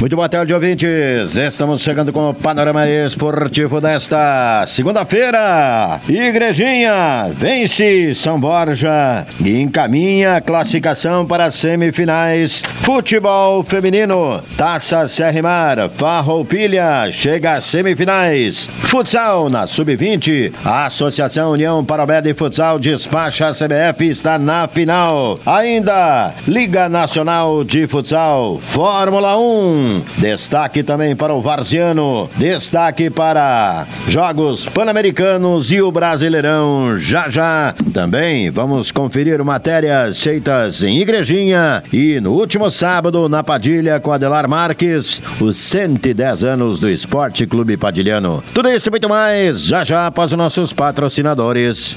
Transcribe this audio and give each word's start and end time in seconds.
Muito 0.00 0.16
boa 0.16 0.30
tarde, 0.30 0.54
ouvintes. 0.54 1.36
Estamos 1.36 1.82
chegando 1.82 2.10
com 2.10 2.30
o 2.30 2.34
panorama 2.34 2.88
esportivo 2.88 3.82
desta 3.82 4.64
segunda-feira. 4.66 6.00
Igrejinha 6.08 7.30
vence 7.36 8.14
São 8.14 8.40
Borja 8.40 9.26
e 9.44 9.60
encaminha 9.60 10.36
a 10.36 10.40
classificação 10.40 11.26
para 11.26 11.44
as 11.44 11.56
semifinais. 11.56 12.62
Futebol 12.80 13.62
feminino, 13.62 14.40
Taça 14.56 15.06
Serrimar, 15.06 15.90
Farroupilha 15.90 17.12
chega 17.12 17.56
às 17.56 17.64
semifinais. 17.66 18.70
Futsal 18.80 19.50
na 19.50 19.66
Sub-20, 19.66 20.50
a 20.64 20.86
Associação 20.86 21.52
União 21.52 21.84
Parobé 21.84 22.22
de 22.22 22.32
Futsal 22.32 22.78
despacha 22.78 23.48
a 23.48 23.52
CBF 23.52 24.08
está 24.08 24.38
na 24.38 24.66
final. 24.66 25.38
Ainda 25.44 26.32
Liga 26.48 26.88
Nacional 26.88 27.62
de 27.64 27.86
Futsal, 27.86 28.58
Fórmula 28.58 29.38
1. 29.38 29.89
Destaque 30.18 30.82
também 30.82 31.16
para 31.16 31.34
o 31.34 31.40
Varziano. 31.40 32.28
Destaque 32.36 33.10
para 33.10 33.86
Jogos 34.08 34.66
Pan-Americanos 34.66 35.70
e 35.70 35.80
o 35.80 35.90
Brasileirão. 35.90 36.98
Já 36.98 37.28
já 37.28 37.74
também 37.92 38.50
vamos 38.50 38.92
conferir 38.92 39.42
matérias 39.44 40.20
feitas 40.22 40.82
em 40.82 40.98
Igrejinha 40.98 41.82
e 41.92 42.20
no 42.20 42.32
último 42.32 42.70
sábado 42.70 43.28
na 43.28 43.42
Padilha 43.42 43.98
com 44.00 44.12
Adelar 44.12 44.48
Marques, 44.48 45.20
os 45.40 45.56
110 45.56 46.44
anos 46.44 46.78
do 46.78 46.88
Esporte 46.88 47.46
Clube 47.46 47.76
Padilhano. 47.76 48.42
Tudo 48.54 48.68
isso 48.68 48.88
e 48.88 48.90
muito 48.90 49.08
mais 49.08 49.62
já 49.62 49.84
já 49.84 50.06
após 50.06 50.32
os 50.32 50.38
nossos 50.38 50.72
patrocinadores. 50.72 51.96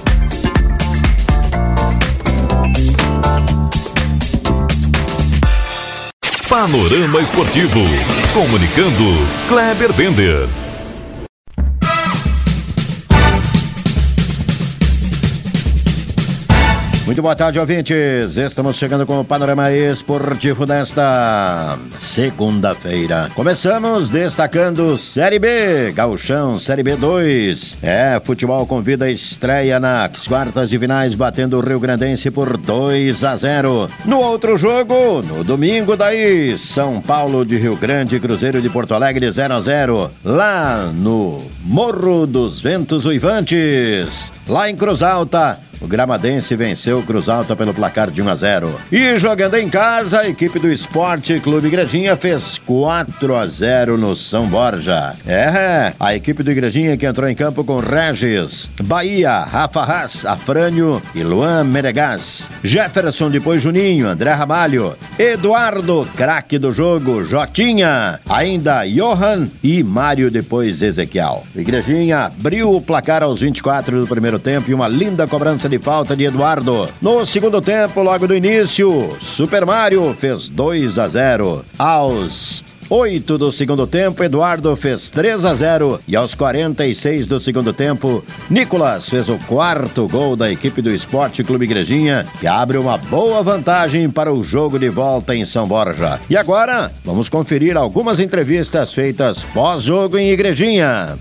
Panorama 6.51 7.21
Esportivo. 7.21 7.79
Comunicando, 8.33 9.25
Kleber 9.47 9.93
Bender. 9.93 10.49
Muito 17.11 17.21
boa 17.21 17.35
tarde, 17.35 17.59
ouvintes. 17.59 18.37
Estamos 18.37 18.77
chegando 18.77 19.05
com 19.05 19.19
o 19.19 19.25
panorama 19.25 19.69
esportivo 19.69 20.65
desta 20.65 21.77
segunda-feira. 21.99 23.29
Começamos 23.35 24.09
destacando 24.09 24.97
Série 24.97 25.37
B, 25.37 25.91
Gauchão, 25.91 26.57
Série 26.57 26.83
B 26.83 26.95
2. 26.95 27.79
É, 27.83 28.21
futebol 28.23 28.65
convida 28.65 29.03
a 29.03 29.11
estreia 29.11 29.77
nas 29.77 30.25
quartas 30.25 30.69
de 30.69 30.79
finais, 30.79 31.13
batendo 31.13 31.57
o 31.57 31.59
Rio 31.59 31.81
Grandense 31.81 32.31
por 32.31 32.55
2 32.55 33.25
a 33.25 33.35
0. 33.35 33.89
No 34.05 34.17
outro 34.21 34.57
jogo, 34.57 35.21
no 35.21 35.43
domingo 35.43 35.97
daí, 35.97 36.57
São 36.57 37.01
Paulo 37.01 37.45
de 37.45 37.57
Rio 37.57 37.75
Grande, 37.75 38.21
Cruzeiro 38.21 38.61
de 38.61 38.69
Porto 38.69 38.93
Alegre 38.93 39.29
0 39.29 39.53
a 39.53 39.59
0. 39.59 40.09
Lá 40.23 40.89
no 40.95 41.45
Morro 41.61 42.25
dos 42.25 42.61
Ventos 42.61 43.03
Uivantes, 43.03 44.31
lá 44.47 44.69
em 44.69 44.77
Cruz 44.77 45.03
Alta. 45.03 45.59
O 45.81 45.87
Gramadense 45.87 46.55
venceu 46.55 46.99
o 46.99 47.03
Cruz 47.03 47.27
Alta 47.27 47.55
pelo 47.55 47.73
placar 47.73 48.11
de 48.11 48.21
1 48.21 48.29
a 48.29 48.35
0. 48.35 48.75
E 48.91 49.17
jogando 49.17 49.55
em 49.55 49.67
casa, 49.67 50.19
a 50.19 50.29
equipe 50.29 50.59
do 50.59 50.71
Esporte 50.71 51.39
Clube 51.39 51.67
Igrejinha 51.67 52.15
fez 52.15 52.59
4 52.59 53.35
a 53.35 53.47
0 53.47 53.97
no 53.97 54.15
São 54.15 54.45
Borja. 54.45 55.15
É, 55.25 55.93
a 55.99 56.13
equipe 56.13 56.43
do 56.43 56.51
Igrejinha 56.51 56.95
que 56.97 57.05
entrou 57.07 57.27
em 57.27 57.33
campo 57.33 57.63
com 57.63 57.79
Regis, 57.79 58.69
Bahia, 58.83 59.39
Rafa 59.39 59.81
Haas, 59.81 60.23
Afrânio 60.23 61.01
e 61.15 61.23
Luan 61.23 61.63
Menegas. 61.63 62.47
Jefferson, 62.63 63.31
depois 63.31 63.63
Juninho, 63.63 64.07
André 64.07 64.31
Ramalho, 64.33 64.95
Eduardo, 65.17 66.07
craque 66.15 66.59
do 66.59 66.71
jogo, 66.71 67.23
Jotinha, 67.23 68.19
ainda 68.29 68.85
Johan 68.85 69.47
e 69.63 69.81
Mário, 69.81 70.29
depois 70.29 70.83
Ezequiel. 70.83 71.43
Igrejinha 71.55 72.25
abriu 72.25 72.71
o 72.71 72.81
placar 72.81 73.23
aos 73.23 73.41
24 73.41 74.01
do 74.01 74.07
primeiro 74.07 74.37
tempo 74.37 74.69
e 74.69 74.73
uma 74.75 74.87
linda 74.87 75.25
cobrança 75.25 75.70
de 75.71 75.79
falta 75.79 76.15
de 76.15 76.25
Eduardo. 76.25 76.89
No 77.01 77.25
segundo 77.25 77.61
tempo, 77.61 78.03
logo 78.03 78.27
do 78.27 78.35
início, 78.35 79.17
Super 79.21 79.65
Mario 79.65 80.13
fez 80.19 80.49
2 80.49 80.99
a 80.99 81.07
0. 81.07 81.65
Aos 81.79 82.61
8 82.89 83.37
do 83.37 83.53
segundo 83.53 83.87
tempo, 83.87 84.21
Eduardo 84.21 84.75
fez 84.75 85.09
3 85.09 85.45
a 85.45 85.53
0 85.53 86.01
e 86.05 86.13
aos 86.13 86.35
46 86.35 87.25
do 87.25 87.39
segundo 87.39 87.71
tempo, 87.71 88.21
Nicolas 88.49 89.07
fez 89.07 89.29
o 89.29 89.37
quarto 89.47 90.09
gol 90.09 90.35
da 90.35 90.51
equipe 90.51 90.81
do 90.81 90.91
Esporte 90.91 91.41
Clube 91.41 91.63
Igrejinha, 91.63 92.27
que 92.41 92.47
abre 92.47 92.77
uma 92.77 92.97
boa 92.97 93.41
vantagem 93.41 94.09
para 94.09 94.33
o 94.33 94.43
jogo 94.43 94.77
de 94.77 94.89
volta 94.89 95.33
em 95.33 95.45
São 95.45 95.65
Borja. 95.65 96.19
E 96.29 96.35
agora, 96.35 96.91
vamos 97.05 97.29
conferir 97.29 97.77
algumas 97.77 98.19
entrevistas 98.19 98.93
feitas 98.93 99.45
pós-jogo 99.53 100.17
em 100.17 100.29
Igrejinha. 100.31 101.17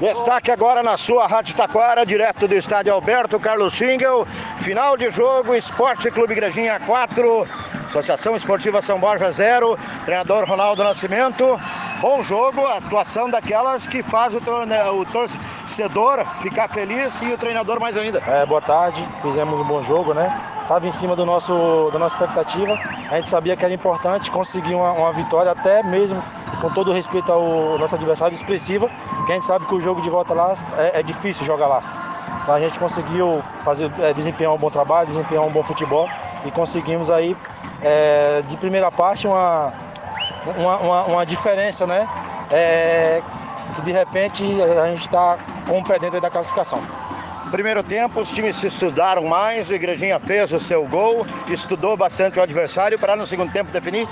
Destaque 0.00 0.50
agora 0.50 0.82
na 0.82 0.96
sua 0.96 1.28
Rádio 1.28 1.54
Taquara, 1.54 2.04
direto 2.04 2.48
do 2.48 2.54
estádio 2.54 2.92
Alberto 2.92 3.38
Carlos 3.38 3.72
Schingel. 3.72 4.26
Final 4.58 4.96
de 4.96 5.08
jogo, 5.10 5.54
Esporte 5.54 6.10
Clube 6.10 6.32
Igrejinha 6.32 6.80
4, 6.80 7.46
Associação 7.86 8.34
Esportiva 8.34 8.82
São 8.82 8.98
Borja 8.98 9.30
0, 9.30 9.78
treinador 10.04 10.44
Ronaldo 10.44 10.82
Nascimento. 10.82 11.58
Bom 12.00 12.20
jogo, 12.24 12.66
atuação 12.66 13.30
daquelas 13.30 13.86
que 13.86 14.02
faz 14.02 14.34
o, 14.34 14.38
o 14.38 15.04
torcedor 15.06 16.26
ficar 16.42 16.68
feliz 16.68 17.22
e 17.22 17.32
o 17.32 17.38
treinador 17.38 17.78
mais 17.78 17.96
ainda. 17.96 18.18
É, 18.26 18.44
boa 18.44 18.60
tarde, 18.60 19.06
fizemos 19.22 19.60
um 19.60 19.64
bom 19.64 19.84
jogo, 19.84 20.12
né? 20.12 20.28
Estava 20.62 20.84
em 20.84 20.92
cima 20.92 21.14
do 21.14 21.24
nosso, 21.24 21.90
da 21.92 21.98
nossa 22.00 22.16
expectativa. 22.16 22.74
A 23.08 23.20
gente 23.20 23.30
sabia 23.30 23.56
que 23.56 23.64
era 23.64 23.72
importante 23.72 24.32
conseguir 24.32 24.74
uma, 24.74 24.90
uma 24.90 25.12
vitória, 25.12 25.52
até 25.52 25.84
mesmo 25.84 26.20
com 26.60 26.70
todo 26.70 26.92
respeito 26.92 27.30
ao 27.30 27.78
nosso 27.78 27.94
adversário 27.94 28.34
expressiva, 28.34 28.88
que 29.26 29.32
a 29.32 29.34
gente 29.34 29.46
sabe 29.46 29.66
que 29.66 29.74
o 29.74 29.80
jogo 29.80 30.00
de 30.00 30.10
volta 30.10 30.34
lá 30.34 30.52
é, 30.78 31.00
é 31.00 31.02
difícil 31.02 31.44
jogar 31.44 31.66
lá. 31.66 31.82
Então 32.42 32.54
a 32.54 32.60
gente 32.60 32.78
conseguiu 32.78 33.42
fazer, 33.64 33.90
é, 34.00 34.12
desempenhar 34.12 34.52
um 34.52 34.58
bom 34.58 34.70
trabalho, 34.70 35.06
desempenhar 35.08 35.44
um 35.44 35.50
bom 35.50 35.62
futebol 35.62 36.08
e 36.44 36.50
conseguimos 36.50 37.10
aí, 37.10 37.36
é, 37.82 38.42
de 38.48 38.56
primeira 38.56 38.90
parte, 38.90 39.26
uma, 39.26 39.72
uma, 40.56 40.76
uma, 40.78 41.04
uma 41.04 41.26
diferença, 41.26 41.86
né? 41.86 42.08
É, 42.50 43.20
que 43.74 43.82
de 43.82 43.90
repente 43.90 44.44
a 44.62 44.86
gente 44.86 45.02
está 45.02 45.38
com 45.66 45.80
o 45.80 45.84
pé 45.84 45.98
dentro 45.98 46.20
da 46.20 46.30
classificação. 46.30 46.80
Primeiro 47.50 47.82
tempo, 47.82 48.20
os 48.20 48.30
times 48.30 48.56
se 48.56 48.66
estudaram 48.66 49.24
mais, 49.24 49.70
o 49.70 49.74
Igrejinha 49.74 50.18
fez 50.18 50.52
o 50.52 50.60
seu 50.60 50.84
gol, 50.86 51.26
estudou 51.48 51.96
bastante 51.96 52.38
o 52.38 52.42
adversário 52.42 52.98
para 52.98 53.14
no 53.14 53.26
segundo 53.26 53.52
tempo 53.52 53.70
definir? 53.70 54.08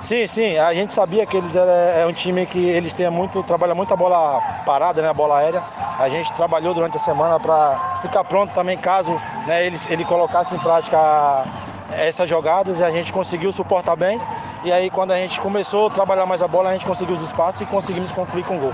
Sim, 0.00 0.26
sim, 0.26 0.56
a 0.56 0.72
gente 0.72 0.94
sabia 0.94 1.26
que 1.26 1.36
eles 1.36 1.54
eram 1.54 1.70
é 1.70 2.06
um 2.06 2.12
time 2.12 2.46
que 2.46 2.58
eles 2.58 2.94
têm 2.94 3.10
muito, 3.10 3.42
trabalham 3.42 3.76
muito 3.76 3.92
a 3.92 3.96
bola 3.96 4.40
parada, 4.64 5.02
né, 5.02 5.10
a 5.10 5.14
bola 5.14 5.38
aérea. 5.38 5.62
A 5.98 6.08
gente 6.08 6.32
trabalhou 6.32 6.72
durante 6.72 6.96
a 6.96 7.00
semana 7.00 7.38
para 7.38 7.98
ficar 8.00 8.24
pronto 8.24 8.54
também 8.54 8.78
caso 8.78 9.12
né, 9.46 9.66
eles 9.66 9.86
ele 9.90 10.04
colocasse 10.04 10.54
em 10.54 10.58
prática 10.58 11.44
essas 11.92 12.28
jogadas 12.28 12.80
e 12.80 12.84
a 12.84 12.90
gente 12.90 13.12
conseguiu 13.12 13.52
suportar 13.52 13.94
bem. 13.94 14.18
E 14.64 14.72
aí 14.72 14.88
quando 14.88 15.10
a 15.10 15.16
gente 15.16 15.38
começou 15.38 15.88
a 15.88 15.90
trabalhar 15.90 16.24
mais 16.24 16.42
a 16.42 16.48
bola, 16.48 16.70
a 16.70 16.72
gente 16.72 16.86
conseguiu 16.86 17.14
os 17.14 17.22
espaços 17.22 17.60
e 17.60 17.66
conseguimos 17.66 18.10
concluir 18.10 18.44
com 18.44 18.58
gol. 18.58 18.72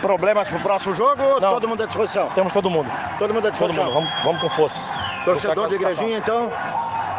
Problemas 0.00 0.48
para 0.48 0.58
o 0.58 0.60
próximo 0.60 0.94
jogo? 0.96 1.22
Não. 1.40 1.54
Todo 1.54 1.68
mundo 1.68 1.84
à 1.84 1.86
disposição? 1.86 2.28
Temos 2.34 2.52
todo 2.52 2.68
mundo. 2.68 2.90
Todo 3.18 3.32
mundo 3.32 3.46
à 3.46 3.50
disposição? 3.50 3.84
mundo. 3.84 3.94
Vamos, 3.94 4.10
vamos 4.24 4.40
com 4.40 4.50
força. 4.50 4.80
Torcedor 5.24 5.68
de 5.68 5.78
Buscar 5.78 5.88
a 5.88 5.92
Igrejinha, 5.92 6.18
então, 6.18 6.50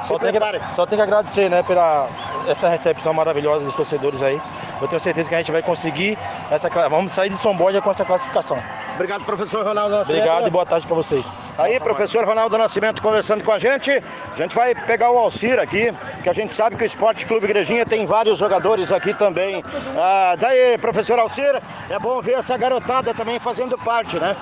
Só 0.03 0.19
tem, 0.19 0.31
que, 0.31 0.39
só 0.75 0.85
tem 0.85 0.97
que 0.97 1.01
agradecer, 1.01 1.49
né, 1.49 1.63
pela 1.63 2.07
essa 2.47 2.69
recepção 2.69 3.13
maravilhosa 3.13 3.65
dos 3.65 3.75
torcedores 3.75 4.21
aí. 4.21 4.39
eu 4.81 4.87
tenho 4.87 4.99
certeza 4.99 5.29
que 5.29 5.35
a 5.35 5.37
gente 5.39 5.51
vai 5.51 5.61
conseguir 5.61 6.17
essa 6.51 6.69
vamos 6.89 7.11
sair 7.11 7.29
de 7.29 7.37
São 7.37 7.55
Borja 7.55 7.81
com 7.81 7.89
essa 7.89 8.05
classificação. 8.05 8.57
Obrigado, 8.95 9.23
professor 9.25 9.65
Ronaldo 9.65 9.95
Nascimento. 9.95 10.21
Obrigado 10.21 10.47
e 10.47 10.49
boa 10.51 10.65
tarde 10.65 10.85
para 10.85 10.95
vocês. 10.95 11.31
Aí, 11.57 11.79
professor 11.79 12.25
Ronaldo 12.25 12.57
Nascimento 12.57 13.01
conversando 13.01 13.43
com 13.43 13.51
a 13.51 13.59
gente. 13.59 13.91
A 14.31 14.35
gente 14.35 14.55
vai 14.55 14.75
pegar 14.75 15.09
o 15.11 15.17
Alcir 15.17 15.59
aqui, 15.59 15.93
que 16.21 16.29
a 16.29 16.33
gente 16.33 16.53
sabe 16.53 16.75
que 16.75 16.83
o 16.83 16.85
Esporte 16.85 17.25
Clube 17.25 17.45
Igrejinha 17.45 17.85
tem 17.85 18.05
vários 18.05 18.37
jogadores 18.37 18.91
aqui 18.91 19.13
também. 19.13 19.63
Ah, 19.97 20.35
daí, 20.37 20.77
professor 20.77 21.17
Alcir, 21.19 21.61
é 21.89 21.99
bom 21.99 22.21
ver 22.21 22.33
essa 22.33 22.57
garotada 22.57 23.13
também 23.13 23.39
fazendo 23.39 23.77
parte, 23.77 24.17
né? 24.19 24.35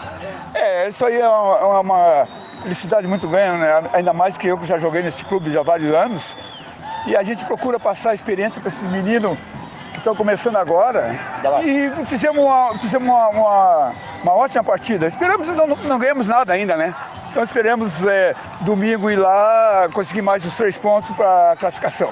É, 0.54 0.90
isso 0.90 1.06
aí 1.06 1.20
é 1.20 1.28
uma, 1.28 1.58
é 1.58 1.80
uma 1.80 2.28
felicidade 2.64 3.08
muito 3.08 3.28
grande, 3.28 3.60
né? 3.60 3.90
Ainda 3.94 4.14
mais 4.14 4.38
que 4.38 4.48
eu 4.48 4.58
que 4.58 4.66
já 4.66 4.80
joguei 4.80 5.02
nesse 5.02 5.24
clube 5.26 5.52
já 5.52 5.60
há 5.60 5.64
vários 5.64 5.94
anos. 5.94 6.36
E 7.06 7.16
a 7.16 7.24
gente 7.24 7.46
procura 7.46 7.80
passar 7.80 8.12
a 8.12 8.16
experiência 8.16 8.62
para 8.62 8.70
esses 8.70 8.92
meninos 8.92 9.38
que 9.92 9.98
estão 9.98 10.16
começando 10.16 10.56
agora. 10.56 11.20
E 11.64 12.06
fizemos 12.06 12.42
uma, 12.42 12.78
fizemos 12.78 13.08
uma, 13.08 13.28
uma, 13.30 13.94
uma 14.24 14.34
ótima 14.34 14.64
partida. 14.64 15.08
Esperamos, 15.08 15.48
não, 15.50 15.68
não 15.68 16.00
ganhamos 16.00 16.28
nada 16.28 16.54
ainda, 16.54 16.78
né? 16.78 16.96
Então 17.30 17.44
esperamos 17.44 18.06
é, 18.06 18.36
domingo 18.62 19.10
ir 19.10 19.16
lá 19.16 19.90
conseguir 19.92 20.22
mais 20.22 20.46
os 20.46 20.56
três 20.56 20.78
pontos 20.78 21.12
para 21.12 21.52
a 21.52 21.56
classificação. 21.56 22.12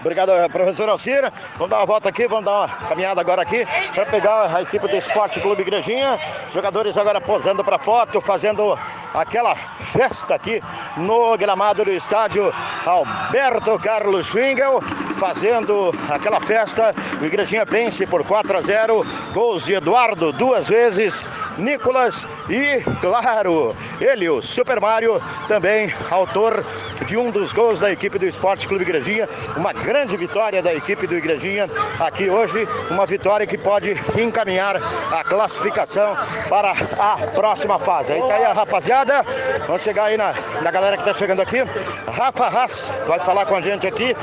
Obrigado, 0.00 0.30
professor 0.50 0.88
Alcira. 0.88 1.32
Vamos 1.54 1.70
dar 1.70 1.78
uma 1.78 1.86
volta 1.86 2.08
aqui, 2.08 2.28
vamos 2.28 2.44
dar 2.44 2.52
uma 2.52 2.68
caminhada 2.68 3.20
agora 3.20 3.42
aqui 3.42 3.66
para 3.92 4.06
pegar 4.06 4.54
a 4.54 4.62
equipe 4.62 4.86
do 4.86 4.96
Esporte 4.96 5.40
Clube 5.40 5.62
Igrejinha. 5.62 6.18
Jogadores 6.52 6.96
agora 6.96 7.20
posando 7.20 7.64
para 7.64 7.78
foto, 7.78 8.20
fazendo 8.20 8.78
aquela 9.12 9.56
festa 9.56 10.34
aqui 10.34 10.62
no 10.96 11.36
gramado 11.36 11.84
do 11.84 11.90
estádio 11.90 12.52
Alberto 12.86 13.78
Carlos 13.80 14.26
Schwingel, 14.26 14.80
fazendo 15.18 15.92
aquela 16.08 16.40
festa. 16.40 16.94
O 17.20 17.24
Igrejinha 17.24 17.64
vence 17.64 18.06
por 18.06 18.24
4 18.24 18.58
a 18.58 18.62
0. 18.62 19.04
Gols 19.32 19.64
de 19.64 19.74
Eduardo 19.74 20.32
duas 20.32 20.68
vezes, 20.68 21.28
Nicolas 21.58 22.26
e, 22.48 22.80
claro, 23.00 23.74
ele, 24.00 24.28
o 24.28 24.40
Super 24.40 24.80
Mario, 24.80 25.20
também 25.48 25.92
autor 26.10 26.64
de 27.06 27.16
um 27.16 27.30
dos 27.30 27.52
gols 27.52 27.80
da 27.80 27.90
equipe 27.90 28.18
do 28.18 28.26
Esporte 28.26 28.68
Clube 28.68 28.84
Igrejinha. 28.84 29.28
Uma 29.56 29.74
grande 29.88 30.18
vitória 30.18 30.62
da 30.62 30.74
equipe 30.74 31.06
do 31.06 31.16
Igrejinha 31.16 31.66
aqui 31.98 32.28
hoje, 32.28 32.68
uma 32.90 33.06
vitória 33.06 33.46
que 33.46 33.56
pode 33.56 33.96
encaminhar 34.20 34.76
a 35.10 35.24
classificação 35.24 36.14
para 36.50 36.72
a 36.98 37.16
próxima 37.28 37.78
fase. 37.78 38.12
Aí 38.12 38.20
tá 38.20 38.34
aí 38.34 38.44
a 38.44 38.52
rapaziada, 38.52 39.24
vamos 39.66 39.82
chegar 39.82 40.04
aí 40.04 40.18
na, 40.18 40.34
na 40.60 40.70
galera 40.70 40.94
que 40.98 41.02
está 41.04 41.14
chegando 41.14 41.40
aqui. 41.40 41.64
Rafa 42.06 42.48
Haas 42.48 42.92
vai 43.06 43.18
falar 43.20 43.46
com 43.46 43.56
a 43.56 43.62
gente 43.62 43.86
aqui. 43.86 44.14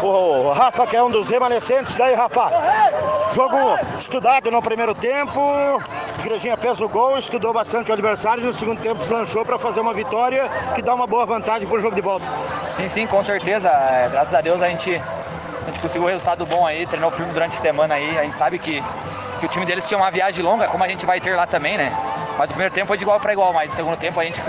O 0.00 0.52
Rafa, 0.52 0.86
que 0.86 0.96
é 0.96 1.02
um 1.02 1.10
dos 1.10 1.28
remanescentes. 1.28 1.96
Daí, 1.96 2.14
Rafa, 2.14 2.50
jogo 3.34 3.56
estudado 3.98 4.50
no 4.50 4.62
primeiro 4.62 4.94
tempo. 4.94 5.40
Igrejinha 6.20 6.56
fez 6.56 6.80
o 6.80 6.88
gol, 6.88 7.18
estudou 7.18 7.52
bastante 7.52 7.90
o 7.90 7.94
adversário. 7.94 8.44
No 8.44 8.52
segundo 8.52 8.80
tempo, 8.80 9.00
deslanchou 9.00 9.44
para 9.44 9.58
fazer 9.58 9.80
uma 9.80 9.92
vitória 9.92 10.48
que 10.74 10.82
dá 10.82 10.94
uma 10.94 11.06
boa 11.06 11.26
vantagem 11.26 11.66
para 11.66 11.76
o 11.76 11.80
jogo 11.80 11.94
de 11.94 12.00
volta. 12.00 12.24
Sim, 12.76 12.88
sim, 12.88 13.06
com 13.06 13.22
certeza. 13.22 13.68
É, 13.68 14.08
graças 14.10 14.32
a 14.32 14.40
Deus 14.40 14.62
a 14.62 14.68
gente, 14.68 14.99
a 15.70 15.72
gente 15.72 15.80
conseguiu 15.80 16.02
um 16.02 16.10
resultado 16.10 16.44
bom 16.44 16.66
aí, 16.66 16.84
treinou 16.86 17.10
firme 17.12 17.32
durante 17.32 17.56
a 17.56 17.60
semana 17.60 17.94
aí. 17.94 18.18
A 18.18 18.22
gente 18.24 18.34
sabe 18.34 18.58
que, 18.58 18.82
que 19.38 19.46
o 19.46 19.48
time 19.48 19.64
deles 19.64 19.84
tinha 19.84 19.96
uma 19.96 20.10
viagem 20.10 20.44
longa, 20.44 20.66
como 20.66 20.82
a 20.82 20.88
gente 20.88 21.06
vai 21.06 21.20
ter 21.20 21.36
lá 21.36 21.46
também, 21.46 21.78
né? 21.78 21.92
Mas 22.36 22.46
o 22.46 22.52
primeiro 22.52 22.74
tempo 22.74 22.88
foi 22.88 22.96
de 22.96 23.04
igual 23.04 23.20
para 23.20 23.32
igual, 23.32 23.52
mas 23.52 23.70
no 23.70 23.76
segundo 23.76 23.96
tempo 23.96 24.18
a 24.18 24.24
gente, 24.24 24.40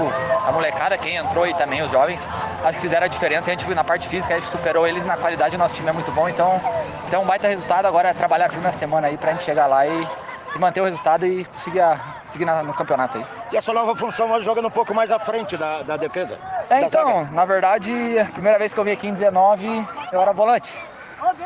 a 0.48 0.52
molecada, 0.52 0.98
quem 0.98 1.18
entrou 1.18 1.46
e 1.46 1.54
também 1.54 1.82
os 1.82 1.92
jovens, 1.92 2.28
acho 2.64 2.78
que 2.78 2.82
fizeram 2.82 3.06
a 3.06 3.10
diferença. 3.10 3.52
A 3.52 3.54
gente 3.54 3.68
na 3.74 3.84
parte 3.84 4.08
física, 4.08 4.34
a 4.34 4.40
gente 4.40 4.50
superou 4.50 4.88
eles 4.88 5.06
na 5.06 5.18
qualidade, 5.18 5.56
o 5.56 5.60
nosso 5.60 5.76
time 5.76 5.90
é 5.90 5.92
muito 5.92 6.12
bom. 6.12 6.28
Então, 6.28 6.60
isso 7.06 7.16
é 7.16 7.20
um 7.20 7.26
baita 7.26 7.48
resultado. 7.48 7.86
Agora 7.86 8.10
é 8.10 8.14
trabalhar 8.14 8.50
firme 8.50 8.64
na 8.64 8.74
semana 8.74 9.08
aí 9.08 9.18
pra 9.18 9.34
gente 9.34 9.44
chegar 9.44 9.68
lá 9.68 9.86
e, 9.86 10.08
e 10.56 10.60
manter 10.60 10.82
o 10.82 10.86
resultado 10.86 11.26
e 11.26 11.46
conseguir 11.46 11.82
a, 11.82 12.00
seguir 12.26 12.46
na, 12.46 12.64
no 12.64 12.74
campeonato 12.74 13.18
aí. 13.18 13.26
E 13.52 13.58
a 13.58 13.62
sua 13.62 13.74
nova 13.74 13.96
função 13.96 14.32
hoje 14.32 14.46
jogando 14.46 14.70
um 14.70 14.72
pouco 14.72 14.94
mais 14.94 15.12
à 15.12 15.20
frente 15.20 15.58
da, 15.58 15.82
da 15.82 15.98
defesa? 15.98 16.40
É, 16.70 16.84
então, 16.84 17.20
zaga. 17.20 17.32
na 17.32 17.46
verdade, 17.46 18.18
a 18.18 18.26
primeira 18.26 18.58
vez 18.58 18.74
que 18.74 18.80
eu 18.80 18.84
vim 18.84 18.92
aqui 18.92 19.08
em 19.08 19.14
19, 19.14 19.86
eu 20.14 20.22
era 20.22 20.32
volante. 20.32 20.74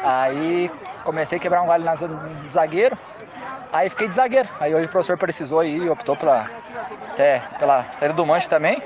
Aí 0.03 0.71
comecei 1.03 1.37
a 1.37 1.41
quebrar 1.41 1.61
um 1.61 1.67
galho 1.67 1.83
na 1.83 1.95
zagueiro. 2.51 2.97
Aí 3.71 3.89
fiquei 3.89 4.07
de 4.07 4.15
zagueiro. 4.15 4.47
Aí 4.59 4.73
hoje 4.73 4.85
o 4.85 4.89
professor 4.89 5.17
precisou 5.17 5.63
e 5.63 5.89
optou 5.89 6.15
pela, 6.15 6.49
é, 7.17 7.39
pela 7.59 7.83
saída 7.91 8.13
do 8.13 8.25
manche 8.25 8.47
também. 8.49 8.81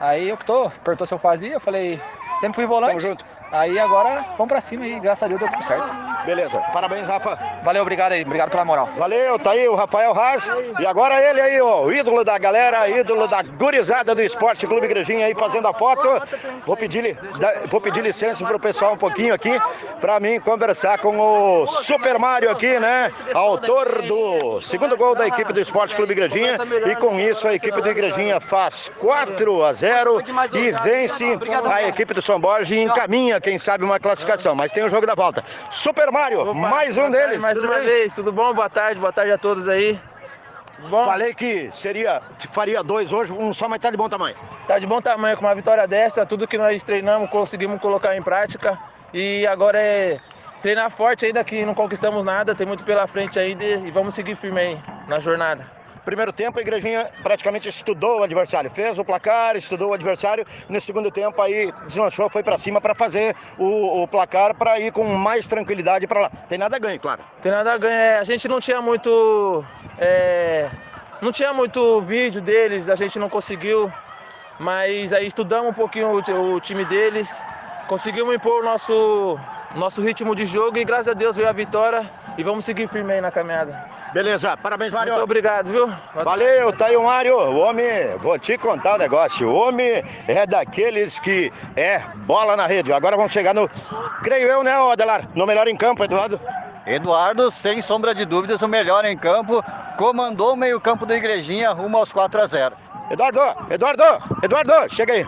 Aí 0.00 0.32
optou, 0.32 0.70
perguntou 0.82 1.06
se 1.06 1.14
eu 1.14 1.18
fazia, 1.18 1.52
eu 1.52 1.60
falei, 1.60 2.00
sempre 2.40 2.54
fui 2.56 2.66
volante. 2.66 2.90
Tamo 2.90 3.00
junto. 3.00 3.24
Aí 3.54 3.78
agora 3.78 4.24
vamos 4.36 4.48
pra 4.48 4.60
cima 4.60 4.84
e 4.84 4.98
graças 4.98 5.22
a 5.22 5.28
Deus 5.28 5.38
deu 5.38 5.48
tudo 5.48 5.62
certo. 5.62 5.90
Beleza, 6.26 6.58
parabéns, 6.72 7.06
Rafa. 7.06 7.38
Valeu, 7.62 7.82
obrigado 7.82 8.12
aí, 8.12 8.22
obrigado 8.22 8.50
pela 8.50 8.64
moral. 8.64 8.88
Valeu, 8.96 9.38
tá 9.38 9.52
aí 9.52 9.68
o 9.68 9.74
Rafael 9.74 10.12
Haas. 10.12 10.50
E 10.80 10.86
agora 10.86 11.22
ele 11.22 11.40
aí, 11.40 11.60
ó, 11.60 11.82
o 11.82 11.92
ídolo 11.92 12.24
da 12.24 12.36
galera, 12.36 12.88
ídolo 12.88 13.28
da 13.28 13.42
gurizada 13.42 14.14
do 14.14 14.22
Esporte 14.22 14.66
Clube 14.66 14.86
Igrejinha 14.86 15.26
aí 15.26 15.34
fazendo 15.34 15.68
a 15.68 15.74
foto. 15.74 16.02
Vou 16.66 16.76
pedir, 16.76 17.16
vou 17.70 17.80
pedir 17.80 18.02
licença 18.02 18.44
pro 18.44 18.58
pessoal 18.58 18.94
um 18.94 18.96
pouquinho 18.96 19.34
aqui 19.34 19.56
pra 20.00 20.18
mim 20.18 20.40
conversar 20.40 20.98
com 20.98 21.16
o 21.18 21.66
Super 21.66 22.18
Mario 22.18 22.50
aqui, 22.50 22.78
né? 22.80 23.10
Autor 23.34 24.02
do 24.02 24.60
segundo 24.62 24.96
gol 24.96 25.14
da 25.14 25.28
equipe 25.28 25.52
do 25.52 25.60
Esporte 25.60 25.94
Clube 25.94 26.12
Igrejinha. 26.12 26.58
E 26.86 26.96
com 26.96 27.20
isso 27.20 27.46
a 27.46 27.54
equipe 27.54 27.80
do 27.80 27.90
Igrejinha 27.90 28.40
faz 28.40 28.90
4 28.98 29.62
a 29.62 29.72
0 29.72 30.22
e 30.54 30.72
vence 30.82 31.24
a 31.70 31.86
equipe 31.86 32.14
do 32.14 32.22
São 32.22 32.40
Borja 32.40 32.74
e 32.74 32.82
encaminha, 32.82 33.40
quem 33.44 33.58
sabe, 33.58 33.84
uma 33.84 34.00
classificação. 34.00 34.54
Mas 34.54 34.72
tem 34.72 34.82
o 34.82 34.88
jogo 34.88 35.06
da 35.06 35.14
volta. 35.14 35.44
Super 35.70 36.10
Mario, 36.10 36.40
Opa, 36.40 36.54
mais 36.54 36.96
um 36.96 37.10
deles. 37.10 37.26
Tarde, 37.26 37.38
mais 37.38 37.58
uma 37.58 37.78
vez, 37.80 38.12
tudo 38.12 38.32
bom? 38.32 38.54
Boa 38.54 38.70
tarde, 38.70 38.98
boa 38.98 39.12
tarde 39.12 39.32
a 39.32 39.38
todos 39.38 39.68
aí. 39.68 40.00
Tudo 40.76 40.88
bom? 40.88 41.04
Falei 41.04 41.34
que 41.34 41.70
seria, 41.72 42.22
que 42.38 42.48
faria 42.48 42.82
dois 42.82 43.12
hoje, 43.12 43.30
um 43.32 43.52
só, 43.52 43.68
mas 43.68 43.80
tá 43.80 43.90
de 43.90 43.96
bom 43.96 44.08
tamanho. 44.08 44.34
Tá 44.66 44.78
de 44.78 44.86
bom 44.86 45.00
tamanho, 45.00 45.36
com 45.36 45.44
uma 45.44 45.54
vitória 45.54 45.86
dessa, 45.86 46.24
tudo 46.24 46.48
que 46.48 46.56
nós 46.56 46.82
treinamos 46.82 47.28
conseguimos 47.28 47.80
colocar 47.80 48.16
em 48.16 48.22
prática. 48.22 48.78
E 49.12 49.46
agora 49.46 49.78
é 49.78 50.18
treinar 50.62 50.90
forte 50.90 51.26
ainda 51.26 51.44
que 51.44 51.64
não 51.64 51.74
conquistamos 51.74 52.24
nada, 52.24 52.54
tem 52.54 52.66
muito 52.66 52.82
pela 52.82 53.06
frente 53.06 53.38
ainda 53.38 53.62
e 53.62 53.90
vamos 53.90 54.14
seguir 54.14 54.34
firme 54.34 54.60
aí 54.60 54.78
na 55.06 55.20
jornada. 55.20 55.73
Primeiro 56.04 56.32
tempo, 56.32 56.58
a 56.58 56.62
Igrejinha 56.62 57.10
praticamente 57.22 57.68
estudou 57.68 58.20
o 58.20 58.22
adversário, 58.22 58.70
fez 58.70 58.98
o 58.98 59.04
placar, 59.04 59.56
estudou 59.56 59.90
o 59.90 59.94
adversário. 59.94 60.44
No 60.68 60.80
segundo 60.80 61.10
tempo, 61.10 61.40
aí 61.40 61.72
deslanchou, 61.86 62.28
foi 62.28 62.42
para 62.42 62.58
cima 62.58 62.80
para 62.80 62.94
fazer 62.94 63.34
o, 63.58 64.02
o 64.02 64.08
placar 64.08 64.54
para 64.54 64.78
ir 64.78 64.92
com 64.92 65.04
mais 65.04 65.46
tranquilidade 65.46 66.06
para 66.06 66.20
lá. 66.20 66.30
Tem 66.48 66.58
nada 66.58 66.76
a 66.76 66.78
ganho, 66.78 67.00
claro. 67.00 67.22
Tem 67.40 67.50
nada 67.50 67.72
a 67.72 67.78
ganhar. 67.78 68.20
A 68.20 68.24
gente 68.24 68.46
não 68.46 68.60
tinha 68.60 68.82
muito. 68.82 69.64
É, 69.98 70.68
não 71.22 71.32
tinha 71.32 71.54
muito 71.54 72.02
vídeo 72.02 72.42
deles, 72.42 72.88
a 72.88 72.94
gente 72.94 73.18
não 73.18 73.30
conseguiu. 73.30 73.90
Mas 74.58 75.12
aí 75.12 75.26
estudamos 75.26 75.70
um 75.70 75.74
pouquinho 75.74 76.08
o, 76.08 76.54
o 76.54 76.60
time 76.60 76.84
deles, 76.84 77.42
conseguimos 77.88 78.34
impor 78.34 78.62
o 78.62 78.64
nosso, 78.64 79.38
nosso 79.74 80.00
ritmo 80.00 80.34
de 80.34 80.46
jogo 80.46 80.78
e 80.78 80.84
graças 80.84 81.08
a 81.08 81.14
Deus 81.14 81.34
veio 81.34 81.48
a 81.48 81.52
vitória 81.52 82.08
e 82.36 82.42
vamos 82.42 82.64
seguir 82.64 82.88
firme 82.88 83.12
aí 83.12 83.20
na 83.20 83.30
caminhada. 83.30 83.84
Beleza, 84.12 84.56
parabéns, 84.56 84.92
Mário. 84.92 85.12
Muito 85.12 85.24
obrigado, 85.24 85.70
viu? 85.70 85.92
Valeu, 86.14 86.72
tá 86.72 86.86
aí 86.86 86.96
o 86.96 87.04
Mário. 87.04 87.36
O 87.36 87.58
homem, 87.58 88.16
vou 88.20 88.38
te 88.38 88.58
contar 88.58 88.92
o 88.92 88.94
um 88.96 88.98
negócio. 88.98 89.48
O 89.48 89.54
homem 89.54 90.04
é 90.26 90.46
daqueles 90.46 91.18
que 91.18 91.52
é 91.76 92.00
bola 92.26 92.56
na 92.56 92.66
rede. 92.66 92.92
Agora 92.92 93.16
vamos 93.16 93.32
chegar 93.32 93.54
no, 93.54 93.68
creio 94.22 94.48
eu, 94.48 94.62
né, 94.62 94.72
Adelar? 94.72 95.28
No 95.34 95.46
melhor 95.46 95.68
em 95.68 95.76
campo, 95.76 96.04
Eduardo. 96.04 96.40
Eduardo, 96.86 97.50
sem 97.50 97.80
sombra 97.80 98.14
de 98.14 98.24
dúvidas, 98.24 98.60
o 98.60 98.68
melhor 98.68 99.04
em 99.04 99.16
campo. 99.16 99.64
Comandou 99.96 100.52
o 100.52 100.56
meio-campo 100.56 101.06
da 101.06 101.16
Igrejinha 101.16 101.72
rumo 101.72 101.96
aos 101.96 102.12
4 102.12 102.42
a 102.42 102.46
0. 102.46 102.76
Eduardo, 103.10 103.40
Eduardo, 103.70 104.02
Eduardo, 104.42 104.94
chega 104.94 105.12
aí. 105.12 105.26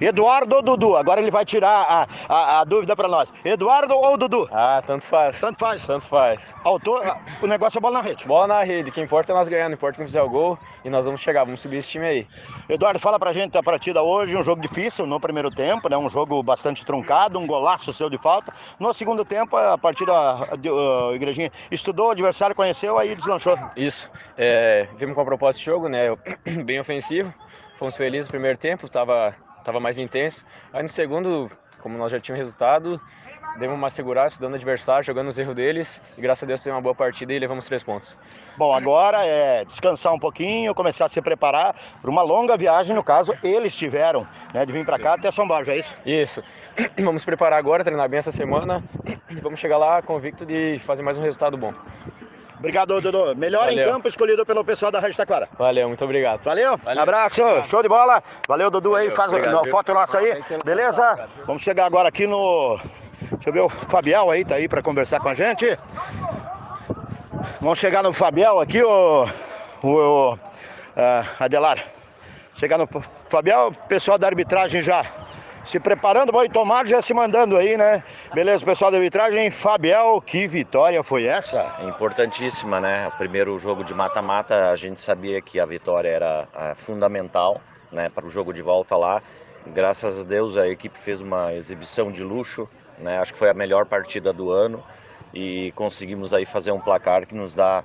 Eduardo 0.00 0.56
ou 0.56 0.62
Dudu? 0.62 0.96
Agora 0.96 1.20
ele 1.20 1.30
vai 1.30 1.44
tirar 1.44 1.86
a, 1.88 2.06
a, 2.28 2.60
a 2.60 2.64
dúvida 2.64 2.94
para 2.94 3.08
nós. 3.08 3.32
Eduardo 3.44 3.94
ou 3.94 4.16
Dudu? 4.16 4.48
Ah, 4.52 4.82
tanto 4.86 5.04
faz. 5.04 5.40
Tanto 5.40 5.58
faz. 5.58 5.86
Tanto 5.86 6.04
faz. 6.04 6.54
Autor, 6.64 7.02
o 7.42 7.46
negócio 7.46 7.78
é 7.78 7.80
bola 7.80 7.98
na 7.98 8.00
rede. 8.02 8.26
Bola 8.26 8.46
na 8.46 8.62
rede. 8.62 8.90
O 8.90 8.92
que 8.92 9.00
importa 9.00 9.32
é 9.32 9.34
nós 9.34 9.48
ganhar, 9.48 9.68
não 9.68 9.74
importa 9.74 9.96
quem 9.96 10.06
fizer 10.06 10.22
o 10.22 10.28
gol. 10.28 10.58
E 10.84 10.90
nós 10.90 11.04
vamos 11.04 11.20
chegar, 11.20 11.44
vamos 11.44 11.60
subir 11.60 11.78
esse 11.78 11.88
time 11.88 12.06
aí. 12.06 12.26
Eduardo, 12.68 12.98
fala 12.98 13.18
pra 13.18 13.32
gente 13.32 13.52
da 13.52 13.62
partida 13.62 14.02
hoje. 14.02 14.36
Um 14.36 14.44
jogo 14.44 14.60
difícil 14.60 15.06
no 15.06 15.18
primeiro 15.18 15.50
tempo, 15.50 15.88
né? 15.88 15.96
Um 15.96 16.10
jogo 16.10 16.42
bastante 16.42 16.84
truncado, 16.84 17.38
um 17.38 17.46
golaço 17.46 17.92
seu 17.92 18.10
de 18.10 18.18
falta. 18.18 18.52
No 18.78 18.92
segundo 18.92 19.24
tempo, 19.24 19.56
a 19.56 19.78
partida, 19.78 20.12
de, 20.58 20.70
uh, 20.70 21.14
Igrejinha 21.14 21.50
estudou 21.70 22.08
o 22.08 22.10
adversário, 22.10 22.54
conheceu, 22.54 22.98
aí 22.98 23.14
deslanchou. 23.14 23.58
Isso. 23.76 24.10
É, 24.36 24.88
vimos 24.96 25.14
com 25.14 25.22
a 25.22 25.24
proposta 25.24 25.58
de 25.58 25.64
jogo, 25.64 25.88
né? 25.88 26.06
Bem 26.64 26.80
ofensivo. 26.80 27.32
Fomos 27.78 27.96
felizes 27.96 28.26
no 28.26 28.30
primeiro 28.30 28.58
tempo, 28.58 28.88
estava 29.66 29.78
tava 29.78 29.80
mais 29.80 29.98
intenso. 29.98 30.44
Aí 30.72 30.82
no 30.82 30.88
segundo, 30.88 31.50
como 31.80 31.98
nós 31.98 32.12
já 32.12 32.20
tínhamos 32.20 32.38
resultado, 32.38 33.00
demos 33.58 33.76
uma 33.76 33.90
segurança, 33.90 34.34
estudando 34.34 34.52
o 34.52 34.56
adversário, 34.56 35.04
jogando 35.04 35.28
os 35.28 35.38
erros 35.38 35.54
deles 35.54 36.00
e 36.16 36.20
graças 36.20 36.44
a 36.44 36.46
Deus 36.46 36.62
foi 36.62 36.70
uma 36.70 36.80
boa 36.80 36.94
partida 36.94 37.32
e 37.32 37.38
levamos 37.38 37.66
três 37.66 37.82
pontos. 37.82 38.16
Bom, 38.56 38.72
agora 38.72 39.24
é 39.24 39.64
descansar 39.64 40.14
um 40.14 40.18
pouquinho, 40.18 40.72
começar 40.74 41.06
a 41.06 41.08
se 41.08 41.20
preparar 41.20 41.74
para 42.00 42.10
uma 42.10 42.22
longa 42.22 42.56
viagem, 42.56 42.94
no 42.94 43.02
caso, 43.02 43.36
eles 43.42 43.74
tiveram, 43.74 44.26
né, 44.54 44.64
de 44.64 44.72
vir 44.72 44.84
para 44.84 44.98
cá 44.98 45.14
até 45.14 45.30
São 45.30 45.48
Borja, 45.48 45.72
é 45.72 45.78
isso? 45.78 45.96
Isso. 46.06 46.42
Vamos 47.02 47.24
preparar 47.24 47.58
agora, 47.58 47.82
treinar 47.82 48.08
bem 48.08 48.18
essa 48.18 48.30
semana 48.30 48.84
e 49.28 49.34
vamos 49.36 49.58
chegar 49.58 49.78
lá 49.78 50.02
convicto 50.02 50.44
de 50.44 50.78
fazer 50.80 51.02
mais 51.02 51.18
um 51.18 51.22
resultado 51.22 51.56
bom. 51.56 51.72
Obrigado, 52.58 53.00
Dudu. 53.00 53.36
Melhor 53.36 53.66
Valeu. 53.66 53.88
em 53.88 53.92
campo 53.92 54.08
escolhido 54.08 54.44
pelo 54.46 54.64
pessoal 54.64 54.90
da 54.90 54.98
Rádio 54.98 55.16
Taquara. 55.16 55.48
Valeu, 55.58 55.88
muito 55.88 56.04
obrigado. 56.04 56.42
Valeu, 56.42 56.78
Valeu. 56.78 57.02
abraço, 57.02 57.42
show 57.68 57.82
de 57.82 57.88
bola. 57.88 58.22
Valeu, 58.48 58.70
Dudu 58.70 58.94
aí, 58.94 59.10
faz 59.10 59.30
obrigado, 59.30 59.54
uma 59.54 59.70
foto 59.70 59.92
nossa 59.92 60.18
aí, 60.18 60.42
beleza? 60.64 61.28
Vamos 61.46 61.62
chegar 61.62 61.86
agora 61.86 62.08
aqui 62.08 62.26
no. 62.26 62.78
Deixa 63.32 63.50
eu 63.50 63.52
ver, 63.52 63.60
o 63.60 63.68
Fabiel 63.68 64.30
aí 64.30 64.44
tá 64.44 64.54
aí 64.54 64.68
para 64.68 64.82
conversar 64.82 65.20
com 65.20 65.28
a 65.28 65.34
gente. 65.34 65.78
Vamos 67.60 67.78
chegar 67.78 68.02
no 68.02 68.12
Fabiel 68.12 68.60
aqui, 68.60 68.82
o. 68.82 69.28
o, 69.82 69.88
o 69.88 70.38
ah, 70.96 71.24
Adelar. 71.40 71.78
Chegar 72.54 72.78
no 72.78 72.88
Fabiel, 73.28 73.70
pessoal 73.86 74.16
da 74.16 74.26
arbitragem 74.26 74.80
já 74.80 75.04
se 75.66 75.80
preparando, 75.80 76.30
bom, 76.30 76.44
e 76.44 76.48
Tomar 76.48 76.86
já 76.86 77.02
se 77.02 77.12
mandando 77.12 77.56
aí, 77.56 77.76
né? 77.76 78.02
Beleza, 78.32 78.64
pessoal 78.64 78.90
da 78.90 78.96
arbitragem, 78.96 79.50
Fabiel, 79.50 80.22
que 80.24 80.46
vitória 80.46 81.02
foi 81.02 81.24
essa? 81.24 81.76
Importantíssima, 81.82 82.80
né? 82.80 83.08
O 83.08 83.18
primeiro 83.18 83.58
jogo 83.58 83.82
de 83.82 83.92
mata-mata, 83.92 84.70
a 84.70 84.76
gente 84.76 85.00
sabia 85.00 85.42
que 85.42 85.58
a 85.58 85.66
vitória 85.66 86.08
era 86.08 86.48
ah, 86.54 86.74
fundamental, 86.76 87.60
né, 87.90 88.08
para 88.08 88.24
o 88.24 88.30
jogo 88.30 88.52
de 88.52 88.62
volta 88.62 88.96
lá. 88.96 89.20
Graças 89.66 90.20
a 90.20 90.24
Deus 90.24 90.56
a 90.56 90.68
equipe 90.68 90.96
fez 90.96 91.20
uma 91.20 91.52
exibição 91.52 92.12
de 92.12 92.22
luxo, 92.22 92.68
né? 92.98 93.18
Acho 93.18 93.32
que 93.32 93.38
foi 93.38 93.50
a 93.50 93.54
melhor 93.54 93.86
partida 93.86 94.32
do 94.32 94.52
ano 94.52 94.82
e 95.34 95.72
conseguimos 95.72 96.32
aí 96.32 96.44
fazer 96.44 96.70
um 96.70 96.80
placar 96.80 97.26
que 97.26 97.34
nos 97.34 97.54
dá 97.54 97.82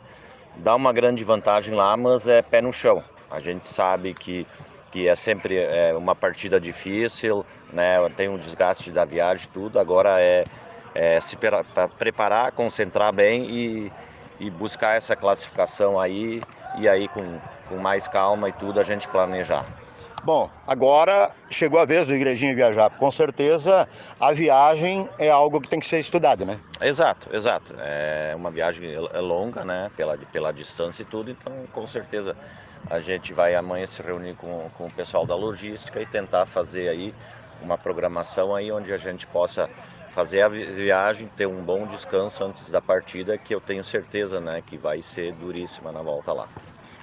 dá 0.58 0.76
uma 0.76 0.94
grande 0.94 1.24
vantagem 1.24 1.74
lá, 1.74 1.98
mas 1.98 2.28
é 2.28 2.42
pé 2.42 2.62
no 2.62 2.72
chão. 2.72 3.04
A 3.32 3.40
gente 3.40 3.68
sabe 3.68 4.14
que 4.14 4.46
que 4.92 5.08
é 5.08 5.16
sempre 5.16 5.58
é, 5.58 5.94
uma 5.96 6.14
partida 6.14 6.60
difícil, 6.60 7.46
né? 7.72 7.98
Tem 8.16 8.28
um 8.28 8.38
desgaste 8.38 8.92
da 8.92 9.06
viagem, 9.06 9.48
tudo. 9.54 9.80
Agora 9.80 10.20
é, 10.20 10.44
é 10.94 11.20
se 11.20 11.38
preparar, 11.98 12.52
concentrar 12.52 13.14
bem 13.14 13.50
e, 13.50 13.92
e 14.40 14.50
buscar 14.50 14.98
essa 14.98 15.16
classificação 15.16 16.00
aí 16.00 16.42
e 16.78 16.88
aí 16.88 17.08
com, 17.08 17.40
com 17.70 17.78
mais 17.78 18.08
calma 18.08 18.50
e 18.50 18.52
tudo 18.52 18.80
a 18.80 18.84
gente 18.84 19.08
planejar. 19.08 19.66
Bom, 20.24 20.52
agora 20.68 21.32
chegou 21.50 21.80
a 21.80 21.86
vez 21.86 22.08
do 22.08 22.14
Igrejinha 22.14 22.54
viajar. 22.54 22.92
Com 22.92 23.10
certeza 23.10 23.88
a 24.20 24.32
viagem 24.32 25.10
é 25.18 25.32
algo 25.32 25.60
que 25.60 25.68
tem 25.68 25.80
que 25.80 25.88
ser 25.88 26.00
estudado, 26.00 26.46
né? 26.46 26.60
Exato, 26.80 27.36
exato. 27.36 27.74
É 27.80 28.34
uma 28.36 28.52
viagem 28.52 28.94
é 28.94 29.20
longa, 29.20 29.66
né? 29.66 29.90
Pela, 29.98 30.16
pela 30.32 30.52
distância 30.52 31.02
e 31.02 31.06
tudo, 31.06 31.32
então 31.32 31.66
com 31.74 31.88
certeza 31.88 32.36
a 32.90 33.00
gente 33.00 33.34
vai 33.34 33.56
amanhã 33.56 33.86
se 33.86 34.02
reunir 34.02 34.36
com, 34.36 34.70
com 34.78 34.88
o 34.88 34.92
pessoal 34.92 35.26
da 35.26 35.36
logística 35.36 36.02
e 36.02 36.06
tentar 36.06 36.46
fazer 36.46 36.90
aí 36.90 37.14
uma 37.62 37.78
programação 37.78 38.56
aí 38.56 38.72
onde 38.72 38.92
a 38.92 38.98
gente 38.98 39.28
possa 39.28 39.70
fazer 40.10 40.42
a 40.42 40.48
vi- 40.50 40.66
viagem, 40.72 41.28
ter 41.30 41.48
um 41.48 41.64
bom 41.64 41.86
descanso 41.88 42.44
antes 42.44 42.70
da 42.70 42.82
partida, 42.82 43.38
que 43.38 43.54
eu 43.54 43.62
tenho 43.62 43.84
certeza, 43.84 44.42
né, 44.42 44.62
que 44.62 44.78
vai 44.78 45.02
ser 45.02 45.32
duríssima 45.34 45.92
na 45.92 46.02
volta 46.02 46.34
lá. 46.34 46.48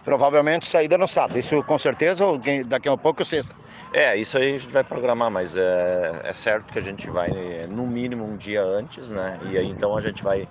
Provavelmente 0.04 0.66
saída 0.66 0.96
no 0.96 1.06
sábado. 1.06 1.38
Isso 1.38 1.62
com 1.64 1.78
certeza, 1.78 2.24
ou 2.24 2.38
daqui 2.66 2.88
a 2.88 2.96
pouco 2.96 3.24
sexta. 3.24 3.54
É, 3.92 4.16
isso 4.16 4.38
aí 4.38 4.54
a 4.54 4.58
gente 4.58 4.72
vai 4.72 4.84
programar, 4.84 5.30
mas 5.30 5.56
é, 5.56 6.20
é 6.24 6.32
certo 6.32 6.72
que 6.72 6.78
a 6.78 6.82
gente 6.82 7.10
vai 7.10 7.30
no 7.66 7.86
mínimo 7.86 8.24
um 8.24 8.36
dia 8.36 8.62
antes, 8.62 9.10
né? 9.10 9.38
E 9.42 9.58
aí 9.58 9.68
então 9.68 9.96
a 9.96 10.00
gente 10.00 10.22
vai, 10.22 10.48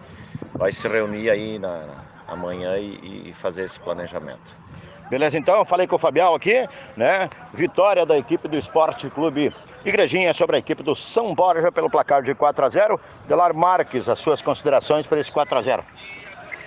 vai 0.57 0.72
se 0.72 0.88
reunir 0.88 1.29
aí 1.29 1.57
na, 1.60 2.03
amanhã 2.27 2.77
e, 2.77 3.29
e 3.29 3.34
fazer 3.34 3.63
esse 3.63 3.79
planejamento. 3.79 4.55
Beleza, 5.10 5.38
então, 5.38 5.64
falei 5.64 5.88
com 5.88 5.96
o 5.96 6.00
Fabial 6.00 6.36
aqui, 6.36 6.68
né? 6.96 7.30
Vitória 7.54 8.06
da 8.06 8.18
equipe 8.18 8.48
do 8.48 8.58
Esporte 8.58 9.10
Clube 9.10 9.54
Igrejinha 9.86 10.34
sobre 10.34 10.58
a 10.58 10.60
equipe 10.60 10.84
do 10.84 10.94
São 10.96 11.34
Borja 11.34 11.72
pelo 11.72 11.90
placar 11.90 12.22
de 12.22 12.36
4 12.36 12.66
a 12.66 12.70
0 12.70 13.00
Delar 13.26 13.54
Marques, 13.54 14.10
as 14.10 14.20
suas 14.20 14.42
considerações 14.42 15.08
para 15.08 15.20
esse 15.22 15.32
4 15.32 15.58
a 15.58 15.62
0 15.62 15.86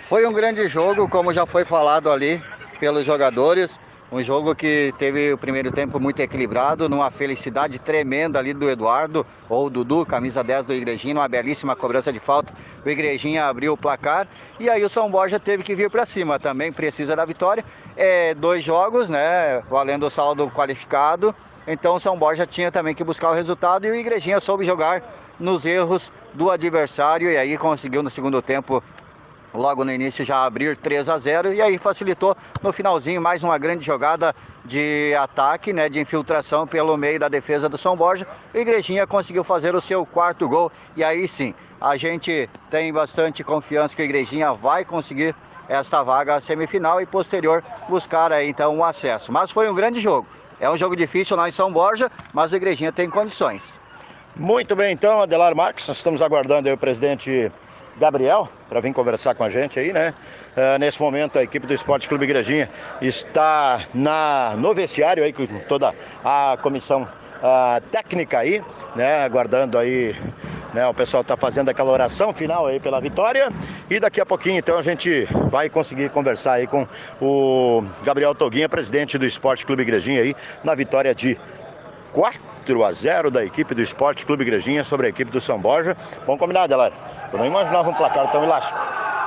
Foi 0.08 0.26
um 0.26 0.32
grande 0.32 0.66
jogo, 0.68 1.06
como 1.06 1.34
já 1.34 1.44
foi 1.44 1.66
falado 1.66 2.10
ali 2.10 2.42
pelos 2.78 3.04
jogadores. 3.04 3.78
Um 4.12 4.24
jogo 4.24 4.56
que 4.56 4.92
teve 4.98 5.32
o 5.32 5.38
primeiro 5.38 5.70
tempo 5.70 6.00
muito 6.00 6.18
equilibrado, 6.18 6.88
numa 6.88 7.12
felicidade 7.12 7.78
tremenda 7.78 8.40
ali 8.40 8.52
do 8.52 8.68
Eduardo, 8.68 9.24
ou 9.48 9.70
Dudu, 9.70 10.04
camisa 10.04 10.42
10 10.42 10.64
do 10.64 10.74
Igrejinha, 10.74 11.14
uma 11.14 11.28
belíssima 11.28 11.76
cobrança 11.76 12.12
de 12.12 12.18
falta. 12.18 12.52
O 12.84 12.90
Igrejinha 12.90 13.46
abriu 13.46 13.72
o 13.72 13.76
placar 13.76 14.26
e 14.58 14.68
aí 14.68 14.84
o 14.84 14.88
São 14.88 15.08
Borja 15.08 15.38
teve 15.38 15.62
que 15.62 15.76
vir 15.76 15.88
para 15.88 16.04
cima. 16.04 16.40
Também 16.40 16.72
precisa 16.72 17.14
da 17.14 17.24
vitória. 17.24 17.64
É, 17.96 18.34
dois 18.34 18.64
jogos, 18.64 19.08
né? 19.08 19.62
Valendo 19.70 20.06
o 20.06 20.10
saldo 20.10 20.50
qualificado. 20.50 21.32
Então 21.64 21.94
o 21.94 22.00
São 22.00 22.18
Borja 22.18 22.44
tinha 22.44 22.72
também 22.72 22.96
que 22.96 23.04
buscar 23.04 23.30
o 23.30 23.34
resultado 23.34 23.86
e 23.86 23.90
o 23.92 23.94
Igrejinha 23.94 24.40
soube 24.40 24.64
jogar 24.64 25.04
nos 25.38 25.64
erros 25.64 26.12
do 26.34 26.50
adversário 26.50 27.30
e 27.30 27.36
aí 27.36 27.56
conseguiu 27.56 28.02
no 28.02 28.10
segundo 28.10 28.42
tempo 28.42 28.82
logo 29.52 29.84
no 29.84 29.92
início 29.92 30.24
já 30.24 30.44
abrir 30.44 30.76
3 30.76 31.08
a 31.08 31.18
0 31.18 31.54
e 31.54 31.62
aí 31.62 31.78
facilitou 31.78 32.36
no 32.62 32.72
finalzinho 32.72 33.20
mais 33.20 33.42
uma 33.42 33.58
grande 33.58 33.84
jogada 33.84 34.34
de 34.64 35.14
ataque, 35.18 35.72
né, 35.72 35.88
de 35.88 36.00
infiltração 36.00 36.66
pelo 36.66 36.96
meio 36.96 37.18
da 37.18 37.28
defesa 37.28 37.68
do 37.68 37.78
São 37.78 37.96
Borja. 37.96 38.26
O 38.54 38.58
Igrejinha 38.58 39.06
conseguiu 39.06 39.44
fazer 39.44 39.74
o 39.74 39.80
seu 39.80 40.04
quarto 40.06 40.48
gol 40.48 40.70
e 40.96 41.02
aí 41.02 41.26
sim, 41.28 41.54
a 41.80 41.96
gente 41.96 42.48
tem 42.70 42.92
bastante 42.92 43.42
confiança 43.42 43.94
que 43.94 44.02
o 44.02 44.04
Igrejinha 44.04 44.52
vai 44.52 44.84
conseguir 44.84 45.34
esta 45.68 46.02
vaga 46.02 46.40
semifinal 46.40 47.00
e 47.00 47.06
posterior 47.06 47.62
buscar 47.88 48.32
aí 48.32 48.48
então 48.48 48.76
um 48.76 48.84
acesso. 48.84 49.32
Mas 49.32 49.50
foi 49.50 49.70
um 49.70 49.74
grande 49.74 50.00
jogo. 50.00 50.26
É 50.58 50.68
um 50.68 50.76
jogo 50.76 50.94
difícil 50.94 51.36
lá 51.36 51.48
em 51.48 51.52
São 51.52 51.72
Borja, 51.72 52.10
mas 52.34 52.52
o 52.52 52.56
Igrejinha 52.56 52.92
tem 52.92 53.08
condições. 53.08 53.78
Muito 54.36 54.76
bem, 54.76 54.92
então, 54.92 55.22
Adelar 55.22 55.54
Marques, 55.56 55.88
nós 55.88 55.96
estamos 55.96 56.20
aguardando 56.22 56.68
aí 56.68 56.74
o 56.74 56.78
presidente 56.78 57.50
Gabriel 58.00 58.48
para 58.66 58.80
vir 58.80 58.94
conversar 58.94 59.34
com 59.34 59.44
a 59.44 59.50
gente 59.50 59.78
aí, 59.78 59.92
né? 59.92 60.14
Ah, 60.56 60.78
nesse 60.78 61.00
momento, 61.00 61.38
a 61.38 61.42
equipe 61.42 61.66
do 61.66 61.74
Esporte 61.74 62.08
Clube 62.08 62.24
Igrejinha 62.24 62.70
está 63.02 63.82
na, 63.92 64.54
no 64.56 64.74
vestiário 64.74 65.22
aí 65.22 65.32
com 65.32 65.46
toda 65.68 65.94
a 66.24 66.56
comissão 66.62 67.06
ah, 67.42 67.80
técnica 67.92 68.38
aí, 68.38 68.62
né? 68.96 69.22
Aguardando 69.22 69.76
aí, 69.76 70.16
né? 70.72 70.86
O 70.86 70.94
pessoal 70.94 71.20
está 71.20 71.36
fazendo 71.36 71.68
aquela 71.68 71.90
oração 71.90 72.32
final 72.32 72.66
aí 72.66 72.80
pela 72.80 73.00
vitória 73.02 73.52
e 73.90 74.00
daqui 74.00 74.20
a 74.20 74.24
pouquinho, 74.24 74.58
então, 74.58 74.78
a 74.78 74.82
gente 74.82 75.28
vai 75.50 75.68
conseguir 75.68 76.08
conversar 76.08 76.54
aí 76.54 76.66
com 76.66 76.88
o 77.20 77.84
Gabriel 78.02 78.34
Toguinha, 78.34 78.68
presidente 78.68 79.18
do 79.18 79.26
Esporte 79.26 79.66
Clube 79.66 79.82
Igrejinha 79.82 80.22
aí, 80.22 80.34
na 80.64 80.74
vitória 80.74 81.14
de 81.14 81.38
4 82.12 82.84
a 82.84 82.92
0 82.92 83.30
da 83.30 83.44
equipe 83.44 83.74
do 83.74 83.82
Esporte 83.82 84.26
Clube 84.26 84.42
Igrejinha 84.42 84.84
sobre 84.84 85.06
a 85.06 85.10
equipe 85.10 85.30
do 85.30 85.40
São 85.40 85.58
Borja. 85.58 85.96
Vamos 86.26 86.40
combinar, 86.40 86.66
Delar? 86.66 86.92
Eu 87.32 87.38
não 87.38 87.46
imaginava 87.46 87.88
um 87.88 87.94
placar 87.94 88.30
tão 88.30 88.42
elástico. 88.44 88.78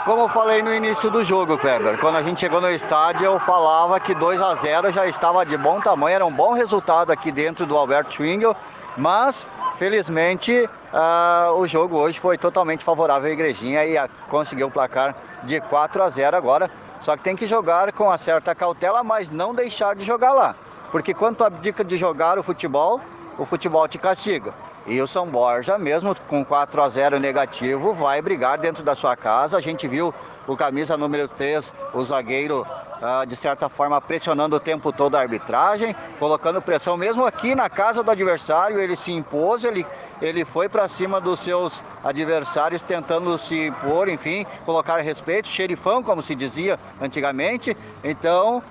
Como 0.05 0.23
eu 0.23 0.27
falei 0.27 0.61
no 0.61 0.73
início 0.73 1.09
do 1.09 1.23
jogo, 1.23 1.57
Kleber, 1.57 1.97
quando 1.97 2.17
a 2.17 2.21
gente 2.21 2.41
chegou 2.41 2.59
no 2.59 2.69
estádio, 2.69 3.23
eu 3.23 3.39
falava 3.39 3.99
que 4.01 4.13
2 4.13 4.41
a 4.41 4.53
0 4.55 4.91
já 4.91 5.07
estava 5.07 5.45
de 5.45 5.55
bom 5.55 5.79
tamanho, 5.79 6.15
era 6.15 6.25
um 6.25 6.31
bom 6.31 6.51
resultado 6.51 7.09
aqui 7.09 7.31
dentro 7.31 7.65
do 7.65 7.77
Alberto 7.77 8.13
Schwingel, 8.13 8.53
mas 8.97 9.47
felizmente 9.75 10.69
ah, 10.91 11.51
o 11.55 11.65
jogo 11.65 11.97
hoje 11.97 12.19
foi 12.19 12.37
totalmente 12.37 12.83
favorável 12.83 13.29
à 13.29 13.33
Igrejinha 13.33 13.85
e 13.85 13.97
ah, 13.97 14.09
conseguiu 14.29 14.67
o 14.67 14.71
placar 14.71 15.15
de 15.43 15.61
4 15.61 16.03
a 16.03 16.09
0 16.09 16.35
agora. 16.35 16.69
Só 16.99 17.15
que 17.15 17.23
tem 17.23 17.35
que 17.35 17.47
jogar 17.47 17.91
com 17.93 18.05
uma 18.05 18.17
certa 18.17 18.53
cautela, 18.53 19.03
mas 19.03 19.29
não 19.29 19.55
deixar 19.55 19.95
de 19.95 20.03
jogar 20.03 20.33
lá. 20.33 20.55
Porque 20.93 21.11
quando 21.11 21.37
tu 21.37 21.43
abdica 21.43 21.83
de 21.83 21.97
jogar 21.97 22.37
o 22.37 22.43
futebol, 22.43 23.01
o 23.39 23.47
futebol 23.47 23.87
te 23.87 23.97
castiga. 23.97 24.53
E 24.85 25.01
o 25.01 25.07
São 25.07 25.25
Borja, 25.25 25.75
mesmo 25.75 26.15
com 26.27 26.45
4 26.45 26.83
a 26.83 26.87
0 26.87 27.19
negativo, 27.19 27.95
vai 27.95 28.21
brigar 28.21 28.59
dentro 28.59 28.83
da 28.83 28.93
sua 28.93 29.15
casa. 29.17 29.57
A 29.57 29.61
gente 29.61 29.87
viu 29.87 30.13
o 30.45 30.55
camisa 30.55 30.95
número 30.95 31.27
3, 31.27 31.73
o 31.95 32.05
zagueiro, 32.05 32.63
ah, 33.01 33.25
de 33.25 33.35
certa 33.35 33.67
forma, 33.69 33.99
pressionando 33.99 34.55
o 34.55 34.59
tempo 34.59 34.91
todo 34.91 35.15
a 35.15 35.21
arbitragem, 35.21 35.95
colocando 36.19 36.61
pressão 36.61 36.95
mesmo 36.95 37.25
aqui 37.25 37.55
na 37.55 37.71
casa 37.71 38.03
do 38.03 38.11
adversário. 38.11 38.79
Ele 38.79 38.95
se 38.95 39.11
impôs, 39.11 39.63
ele, 39.63 39.87
ele 40.21 40.45
foi 40.45 40.69
para 40.69 40.87
cima 40.87 41.19
dos 41.19 41.39
seus 41.39 41.81
adversários, 42.03 42.83
tentando 42.83 43.35
se 43.39 43.65
impor, 43.65 44.07
enfim, 44.07 44.45
colocar 44.63 44.99
respeito, 44.99 45.47
xerifão, 45.47 46.03
como 46.03 46.21
se 46.21 46.35
dizia 46.35 46.79
antigamente. 47.01 47.75
Então, 48.03 48.61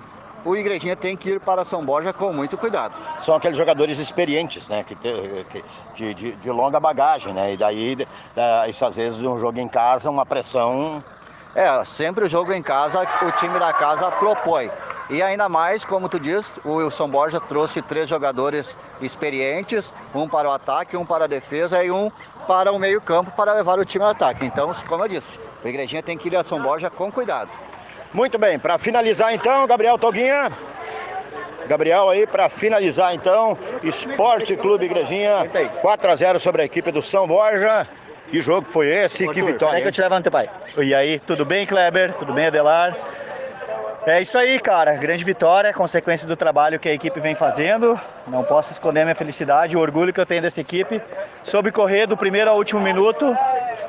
o 0.45 0.55
Igrejinha 0.55 0.95
tem 0.95 1.15
que 1.15 1.31
ir 1.31 1.39
para 1.39 1.63
São 1.65 1.83
Borja 1.85 2.11
com 2.13 2.33
muito 2.33 2.57
cuidado. 2.57 2.93
São 3.19 3.35
aqueles 3.35 3.57
jogadores 3.57 3.99
experientes, 3.99 4.67
né? 4.67 4.83
Que, 4.83 4.95
te- 4.95 5.45
que- 5.49 5.63
que 5.95 6.13
de, 6.13 6.31
de 6.33 6.51
longa 6.51 6.79
bagagem, 6.79 7.33
né? 7.33 7.53
E 7.53 7.57
daí, 7.57 7.97
isso 8.69 8.85
às 8.85 8.95
vezes 8.95 9.21
um 9.21 9.39
jogo 9.39 9.59
em 9.59 9.67
casa, 9.67 10.09
uma 10.09 10.25
pressão. 10.25 11.03
É, 11.55 11.83
sempre 11.83 12.25
o 12.25 12.29
jogo 12.29 12.51
em 12.51 12.63
casa, 12.63 13.07
o 13.21 13.31
time 13.33 13.59
da 13.59 13.71
casa 13.71 14.11
propõe. 14.11 14.71
E 15.09 15.21
ainda 15.21 15.47
mais, 15.47 15.85
como 15.85 16.09
tu 16.09 16.19
diz, 16.19 16.51
o 16.63 16.75
Wilson 16.75 17.09
Borja 17.09 17.39
trouxe 17.39 17.81
três 17.81 18.09
jogadores 18.09 18.75
experientes, 19.01 19.93
um 20.15 20.27
para 20.27 20.49
o 20.49 20.51
ataque, 20.51 20.97
um 20.97 21.05
para 21.05 21.25
a 21.25 21.27
defesa 21.27 21.83
e 21.83 21.91
um 21.91 22.09
para 22.47 22.71
o 22.71 22.79
meio-campo 22.79 23.31
para 23.31 23.53
levar 23.53 23.77
o 23.77 23.85
time 23.85 24.03
ao 24.03 24.11
ataque. 24.11 24.45
Então, 24.45 24.71
como 24.87 25.03
eu 25.03 25.07
disse, 25.09 25.39
o 25.63 25.67
Igrejinha 25.67 26.01
tem 26.01 26.17
que 26.17 26.29
ir 26.29 26.35
a 26.35 26.43
São 26.43 26.61
Borja 26.61 26.89
com 26.89 27.11
cuidado. 27.11 27.49
Muito 28.13 28.37
bem, 28.37 28.59
para 28.59 28.77
finalizar 28.77 29.33
então, 29.33 29.65
Gabriel 29.65 29.97
Toguinha. 29.97 30.51
Gabriel 31.67 32.09
aí 32.09 32.27
para 32.27 32.49
finalizar 32.49 33.15
então, 33.15 33.57
Esporte 33.81 34.55
Clube 34.55 34.85
Igrejinha, 34.85 35.49
4 35.81 36.11
a 36.11 36.15
0 36.15 36.39
sobre 36.39 36.61
a 36.61 36.65
equipe 36.65 36.91
do 36.91 37.01
São 37.01 37.27
Borja. 37.27 37.87
Que 38.27 38.41
jogo 38.41 38.67
foi 38.69 38.87
esse? 38.87 39.27
que 39.27 39.41
vitória. 39.41 39.77
É 39.77 39.81
que 39.81 39.87
eu 39.87 39.91
te 39.91 40.01
levanto, 40.01 40.29
pai. 40.29 40.49
E 40.77 40.93
aí, 40.93 41.19
tudo 41.19 41.45
bem, 41.45 41.65
Kleber? 41.65 42.13
Tudo 42.13 42.33
bem, 42.33 42.47
Adelar? 42.47 42.95
É 44.05 44.19
isso 44.19 44.37
aí, 44.37 44.59
cara. 44.59 44.95
Grande 44.95 45.23
vitória, 45.23 45.71
consequência 45.71 46.27
do 46.27 46.35
trabalho 46.35 46.77
que 46.77 46.89
a 46.89 46.93
equipe 46.93 47.21
vem 47.21 47.35
fazendo. 47.35 47.97
Não 48.27 48.43
posso 48.43 48.73
esconder 48.73 49.03
minha 49.05 49.15
felicidade, 49.15 49.77
o 49.77 49.79
orgulho 49.79 50.11
que 50.11 50.19
eu 50.19 50.25
tenho 50.25 50.41
dessa 50.41 50.59
equipe. 50.59 51.01
Soube 51.41 51.71
correr 51.71 52.05
do 52.05 52.17
primeiro 52.17 52.51
ao 52.51 52.57
último 52.57 52.81
minuto. 52.81 53.33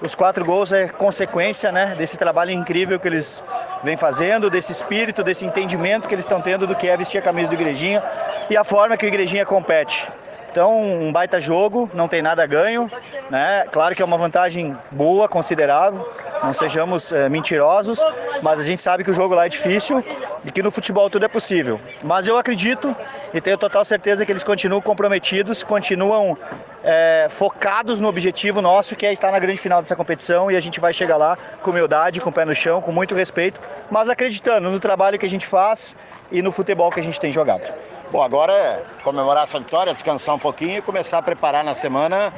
Os 0.01 0.15
quatro 0.15 0.45
gols 0.45 0.71
é 0.71 0.87
consequência, 0.87 1.73
né, 1.73 1.97
desse 1.99 2.17
trabalho 2.17 2.53
incrível 2.53 3.01
que 3.01 3.09
eles 3.09 3.43
vêm 3.83 3.97
fazendo, 3.97 4.49
desse 4.49 4.71
espírito, 4.71 5.25
desse 5.25 5.45
entendimento 5.45 6.07
que 6.07 6.15
eles 6.15 6.25
estão 6.25 6.41
tendo 6.41 6.65
do 6.65 6.77
que 6.77 6.89
é 6.89 6.97
vestir 6.97 7.19
a 7.19 7.23
camisa 7.23 7.49
do 7.49 7.55
Igrejinha 7.55 8.01
e 8.49 8.57
a 8.57 8.63
forma 8.63 8.97
que 8.97 9.05
o 9.05 9.09
Igrejinha 9.09 9.45
compete. 9.45 10.09
Então, 10.49 10.81
um 10.81 11.13
baita 11.13 11.41
jogo, 11.41 11.91
não 11.93 12.07
tem 12.07 12.23
nada 12.23 12.45
a 12.45 12.47
ganho, 12.47 12.89
né? 13.29 13.67
Claro 13.73 13.93
que 13.93 14.01
é 14.01 14.05
uma 14.05 14.17
vantagem 14.17 14.77
boa, 14.93 15.29
considerável, 15.29 16.09
não 16.45 16.55
sejamos 16.55 17.11
é, 17.11 17.29
mentirosos, 17.29 18.01
mas 18.43 18.61
a 18.61 18.65
gente 18.65 18.83
sabe 18.83 19.03
que 19.03 19.11
o 19.11 19.15
jogo 19.15 19.35
lá 19.35 19.47
é 19.47 19.49
difícil 19.49 20.05
e 20.45 20.53
que 20.53 20.63
no 20.63 20.71
futebol 20.71 21.09
tudo 21.09 21.25
é 21.25 21.29
possível. 21.29 21.81
Mas 22.03 22.27
eu 22.27 22.37
acredito 22.37 22.95
e 23.33 23.41
tenho 23.41 23.57
total 23.57 23.85
certeza 23.85 24.25
que 24.25 24.33
eles 24.33 24.45
continuam 24.45 24.81
comprometidos, 24.81 25.63
continuam 25.63 26.37
é, 26.83 27.27
focados 27.31 28.01
no 28.01 28.09
objetivo 28.09 28.61
nosso, 28.61 28.95
que 28.95 29.07
é 29.07 29.13
estar 29.13 29.33
na 29.33 29.39
grande 29.39 29.59
final 29.59 29.81
dessa 29.81 29.97
competição 29.97 30.51
e 30.51 30.57
a 30.57 30.61
gente 30.61 30.79
vai 30.79 30.93
chegar 30.93 31.17
lá 31.17 31.37
com 31.63 31.71
humildade, 31.71 32.21
com 32.21 32.31
o 32.31 32.33
pé 32.33 32.45
no 32.45 32.55
chão, 32.55 32.81
com 32.81 32.93
muito 32.93 33.15
respeito, 33.15 33.61
mas 33.91 34.09
acreditando 34.09 34.71
no 34.71 34.79
trabalho 34.79 35.19
que 35.19 35.27
a 35.27 35.31
gente 35.31 35.47
faz 35.47 35.97
e 36.31 36.43
no 36.43 36.53
futebol 36.53 36.91
que 36.91 37.01
a 37.01 37.03
gente 37.03 37.19
tem 37.19 37.33
jogado. 37.33 37.73
Bom, 38.13 38.23
agora 38.23 38.53
é 38.53 38.83
comemorar 39.03 39.45
essa 39.45 39.59
vitória, 39.59 39.93
descansar 39.93 40.35
um 40.35 40.39
pouquinho 40.39 40.79
e 40.79 40.83
começar 40.83 41.19
a 41.19 41.23
preparar 41.23 41.65
na 41.65 41.75
semana 41.75 42.33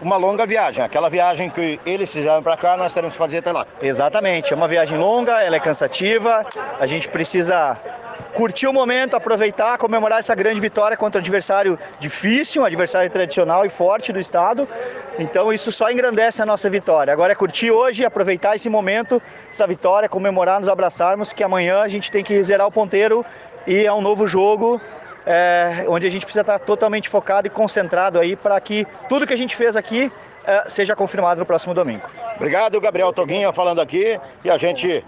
uma 0.00 0.16
longa 0.16 0.46
viagem. 0.46 0.84
Aquela 0.84 1.08
viagem 1.08 1.50
que 1.50 1.80
eles 1.84 2.12
fizeram 2.12 2.42
para 2.42 2.56
cá, 2.56 2.76
nós 2.76 2.92
teremos 2.92 3.14
que 3.14 3.18
fazer 3.18 3.38
até 3.38 3.52
lá. 3.52 3.66
Exatamente, 3.80 4.52
é 4.52 4.56
uma 4.56 4.68
viagem 4.68 4.98
longa, 4.98 5.42
ela 5.42 5.56
é 5.56 5.60
cansativa, 5.60 6.44
a 6.78 6.86
gente 6.86 7.08
precisa 7.08 7.78
curtir 8.34 8.66
o 8.66 8.72
momento, 8.72 9.16
aproveitar, 9.16 9.78
comemorar 9.78 10.18
essa 10.18 10.34
grande 10.34 10.60
vitória 10.60 10.94
contra 10.94 11.18
um 11.18 11.22
adversário 11.22 11.78
difícil, 11.98 12.62
um 12.62 12.64
adversário 12.66 13.08
tradicional 13.08 13.64
e 13.64 13.70
forte 13.70 14.12
do 14.12 14.20
estado. 14.20 14.68
Então 15.18 15.50
isso 15.52 15.72
só 15.72 15.90
engrandece 15.90 16.42
a 16.42 16.46
nossa 16.46 16.68
vitória. 16.68 17.12
Agora 17.12 17.32
é 17.32 17.34
curtir 17.34 17.70
hoje, 17.70 18.04
aproveitar 18.04 18.54
esse 18.54 18.68
momento, 18.68 19.22
essa 19.50 19.66
vitória, 19.66 20.06
comemorar, 20.06 20.60
nos 20.60 20.68
abraçarmos, 20.68 21.32
que 21.32 21.42
amanhã 21.42 21.80
a 21.80 21.88
gente 21.88 22.10
tem 22.10 22.22
que 22.22 22.44
zerar 22.44 22.66
o 22.66 22.70
ponteiro 22.72 23.24
e 23.66 23.86
é 23.86 23.92
um 23.92 24.02
novo 24.02 24.26
jogo 24.26 24.80
é, 25.26 25.84
onde 25.88 26.06
a 26.06 26.10
gente 26.10 26.24
precisa 26.24 26.42
estar 26.42 26.58
totalmente 26.60 27.08
focado 27.08 27.48
e 27.48 27.50
concentrado 27.50 28.20
aí 28.20 28.36
para 28.36 28.58
que 28.60 28.86
tudo 29.08 29.26
que 29.26 29.34
a 29.34 29.38
gente 29.38 29.56
fez 29.56 29.74
aqui 29.74 30.10
é, 30.46 30.68
seja 30.68 30.94
confirmado 30.94 31.40
no 31.40 31.46
próximo 31.46 31.74
domingo. 31.74 32.08
Obrigado, 32.36 32.80
Gabriel 32.80 33.12
Toguinha 33.12 33.52
falando 33.52 33.80
aqui 33.80 34.18
e 34.44 34.50
a 34.50 34.56
gente 34.56 35.04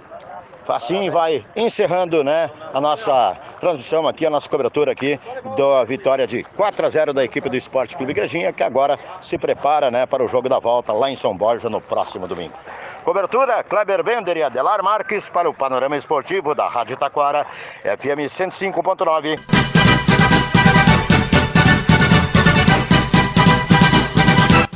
assim 0.69 1.11
vai 1.11 1.45
encerrando 1.57 2.23
né, 2.23 2.51
a 2.73 2.81
nossa 2.81 3.37
transmissão 3.61 4.07
aqui, 4.07 4.27
a 4.27 4.31
nossa 4.31 4.49
cobertura 4.49 4.93
aqui 4.93 5.19
da 5.57 5.85
vitória 5.85 6.27
de 6.27 6.43
4 6.43 6.87
a 6.87 6.91
0 6.91 7.13
da 7.13 7.25
equipe 7.25 7.49
do 7.49 7.57
Esporte 7.57 7.97
Clube 7.97 8.13
Igrejinha, 8.13 8.53
que 8.53 8.63
agora 8.63 8.99
se 9.23 9.39
prepara 9.39 9.91
né, 9.91 10.07
para 10.07 10.25
o 10.25 10.29
jogo 10.29 10.49
da 10.49 10.59
volta 10.59 10.93
lá 10.93 11.11
em 11.11 11.17
São 11.17 11.37
Borja 11.37 11.69
no 11.69 11.81
próximo 11.81 12.27
domingo. 12.27 12.55
Cobertura, 13.05 13.65
Kleber 13.65 14.03
Bender 14.03 14.37
e 14.37 14.43
Adelar 14.43 14.83
Marques 14.83 15.29
para 15.29 15.49
o 15.49 15.55
Panorama 15.55 15.97
Esportivo 15.97 16.55
da 16.55 16.69
Rádio 16.69 16.97
Taquara, 16.97 17.47
FM 17.83 18.29
105.9. 18.29 19.39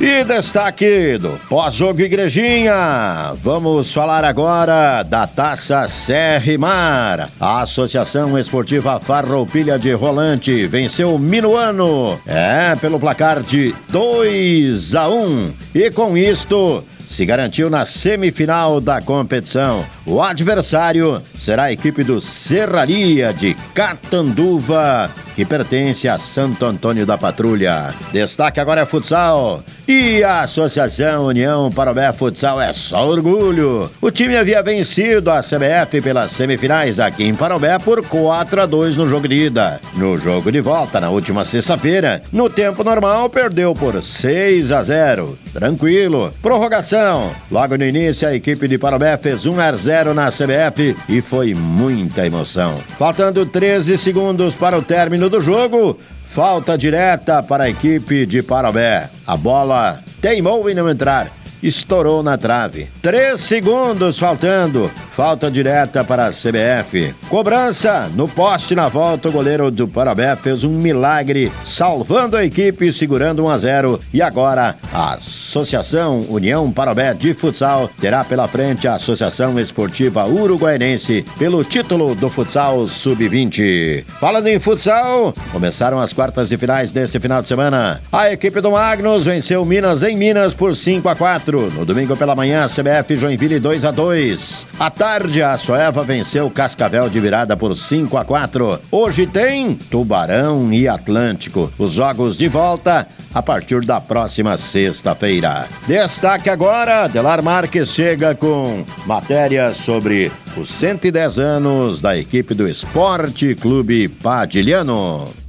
E 0.05 0.21
destaque 0.25 1.17
do 1.17 1.39
pós-jogo 1.47 2.01
Igrejinha. 2.01 3.31
Vamos 3.41 3.93
falar 3.93 4.25
agora 4.25 5.01
da 5.01 5.25
Taça 5.25 5.87
Serra 5.87 6.57
Mar. 6.59 7.29
A 7.39 7.61
Associação 7.61 8.37
Esportiva 8.37 8.99
Farroupilha 8.99 9.79
de 9.79 9.93
Rolante 9.93 10.67
venceu 10.67 11.15
o 11.15 11.17
Minuano. 11.17 12.19
É, 12.27 12.75
pelo 12.81 12.99
placar 12.99 13.41
de 13.43 13.73
2 13.87 14.93
a 14.93 15.07
1. 15.07 15.53
E 15.73 15.89
com 15.89 16.17
isto, 16.17 16.83
se 17.07 17.25
garantiu 17.25 17.69
na 17.69 17.85
semifinal 17.85 18.81
da 18.81 19.01
competição. 19.01 19.85
O 20.05 20.21
adversário 20.21 21.21
será 21.37 21.63
a 21.63 21.71
equipe 21.71 22.03
do 22.03 22.19
Serraria 22.19 23.33
de 23.33 23.53
Catanduva, 23.73 25.09
que 25.33 25.45
pertence 25.45 26.09
a 26.09 26.17
Santo 26.19 26.65
Antônio 26.65 27.05
da 27.05 27.17
Patrulha. 27.17 27.93
Destaque 28.11 28.59
agora 28.59 28.81
é 28.81 28.85
futsal. 28.85 29.63
E 29.87 30.23
a 30.23 30.41
Associação 30.41 31.25
União 31.25 31.69
Parobé 31.71 32.11
Futsal 32.13 32.61
é 32.61 32.71
só 32.71 33.05
orgulho. 33.07 33.89
O 34.01 34.11
time 34.11 34.37
havia 34.37 34.61
vencido 34.61 35.29
a 35.29 35.41
CBF 35.41 36.01
pelas 36.01 36.31
semifinais 36.31 36.99
aqui 36.99 37.23
em 37.23 37.35
Parobé 37.35 37.77
por 37.79 38.05
4 38.05 38.61
a 38.61 38.65
2 38.65 38.95
no 38.95 39.09
jogo 39.09 39.27
de 39.27 39.47
ida. 39.47 39.81
No 39.95 40.17
jogo 40.17 40.51
de 40.51 40.61
volta, 40.61 41.01
na 41.01 41.09
última 41.09 41.43
sexta-feira, 41.43 42.23
no 42.31 42.49
tempo 42.49 42.83
normal, 42.83 43.29
perdeu 43.29 43.73
por 43.73 44.01
6 44.01 44.71
a 44.71 44.83
0. 44.83 45.37
Tranquilo. 45.53 46.33
Prorrogação. 46.41 47.31
Logo 47.51 47.77
no 47.77 47.85
início, 47.85 48.27
a 48.27 48.33
equipe 48.33 48.67
de 48.67 48.77
Parobé 48.77 49.17
fez 49.17 49.45
1 49.45 49.59
a 49.59 49.71
0 49.73 49.92
na 50.13 50.29
CBF 50.31 50.95
e 51.07 51.21
foi 51.21 51.53
muita 51.53 52.25
emoção. 52.25 52.79
Faltando 52.97 53.45
13 53.45 53.97
segundos 53.97 54.55
para 54.55 54.77
o 54.77 54.81
término 54.81 55.29
do 55.29 55.41
jogo, 55.41 55.99
Falta 56.33 56.75
direta 56.75 57.43
para 57.43 57.65
a 57.65 57.69
equipe 57.69 58.25
de 58.25 58.41
Parobé. 58.41 59.07
A 59.27 59.37
bola 59.37 59.99
teimou 60.19 60.67
em 60.67 60.73
não 60.73 60.89
entrar 60.89 61.31
estourou 61.63 62.21
na 62.21 62.37
trave. 62.37 62.89
Três 63.01 63.41
segundos 63.41 64.19
faltando. 64.19 64.91
Falta 65.15 65.49
direta 65.49 66.03
para 66.03 66.25
a 66.25 66.31
CBF. 66.31 67.13
Cobrança 67.29 68.09
no 68.15 68.27
poste 68.27 68.75
na 68.75 68.89
volta. 68.89 69.29
O 69.29 69.31
goleiro 69.31 69.69
do 69.69 69.87
Parabé 69.87 70.35
fez 70.35 70.63
um 70.63 70.71
milagre, 70.71 71.51
salvando 71.63 72.35
a 72.35 72.43
equipe, 72.43 72.91
segurando 72.91 73.45
1 73.45 73.49
a 73.49 73.57
0. 73.57 74.01
E 74.11 74.21
agora 74.21 74.75
a 74.91 75.13
Associação 75.13 76.25
União 76.29 76.71
Parabé 76.71 77.13
de 77.13 77.33
Futsal 77.33 77.89
terá 78.01 78.23
pela 78.23 78.47
frente 78.47 78.87
a 78.87 78.95
Associação 78.95 79.59
Esportiva 79.59 80.25
Uruguaiense 80.25 81.23
pelo 81.37 81.63
título 81.63 82.15
do 82.15 82.29
futsal 82.29 82.87
sub-20. 82.87 84.03
Falando 84.19 84.47
em 84.47 84.59
futsal, 84.59 85.33
começaram 85.51 85.99
as 85.99 86.11
quartas 86.11 86.49
de 86.49 86.57
finais 86.57 86.91
neste 86.91 87.19
final 87.19 87.41
de 87.41 87.47
semana. 87.47 88.01
A 88.11 88.31
equipe 88.31 88.59
do 88.61 88.71
Magnus 88.71 89.25
venceu 89.25 89.63
Minas 89.63 90.01
em 90.01 90.17
Minas 90.17 90.53
por 90.55 90.75
5 90.75 91.07
a 91.07 91.15
4. 91.15 91.52
No 91.61 91.85
domingo 91.85 92.17
pela 92.17 92.35
manhã, 92.35 92.65
CBF 92.67 93.15
Joinville 93.15 93.59
2 93.59 93.85
a 93.85 93.91
2. 93.91 94.65
À 94.79 94.89
tarde, 94.89 95.43
a 95.43 95.55
Soeva 95.57 96.03
venceu 96.03 96.49
Cascavel 96.49 97.09
de 97.09 97.19
virada 97.19 97.55
por 97.55 97.77
5 97.77 98.17
a 98.17 98.25
4. 98.25 98.79
Hoje 98.91 99.27
tem 99.27 99.75
Tubarão 99.75 100.73
e 100.73 100.87
Atlântico. 100.87 101.71
Os 101.77 101.93
jogos 101.93 102.35
de 102.35 102.47
volta 102.47 103.07
a 103.33 103.41
partir 103.41 103.81
da 103.85 104.01
próxima 104.01 104.57
sexta-feira. 104.57 105.67
Destaque 105.87 106.49
agora, 106.49 107.07
Delar 107.07 107.43
Marques 107.43 107.89
chega 107.89 108.33
com 108.33 108.83
matérias 109.05 109.77
sobre 109.77 110.31
os 110.57 110.69
110 110.69 111.37
anos 111.37 112.01
da 112.01 112.17
equipe 112.17 112.53
do 112.53 112.67
Esporte 112.67 113.53
Clube 113.53 114.07
Padilhano. 114.07 115.42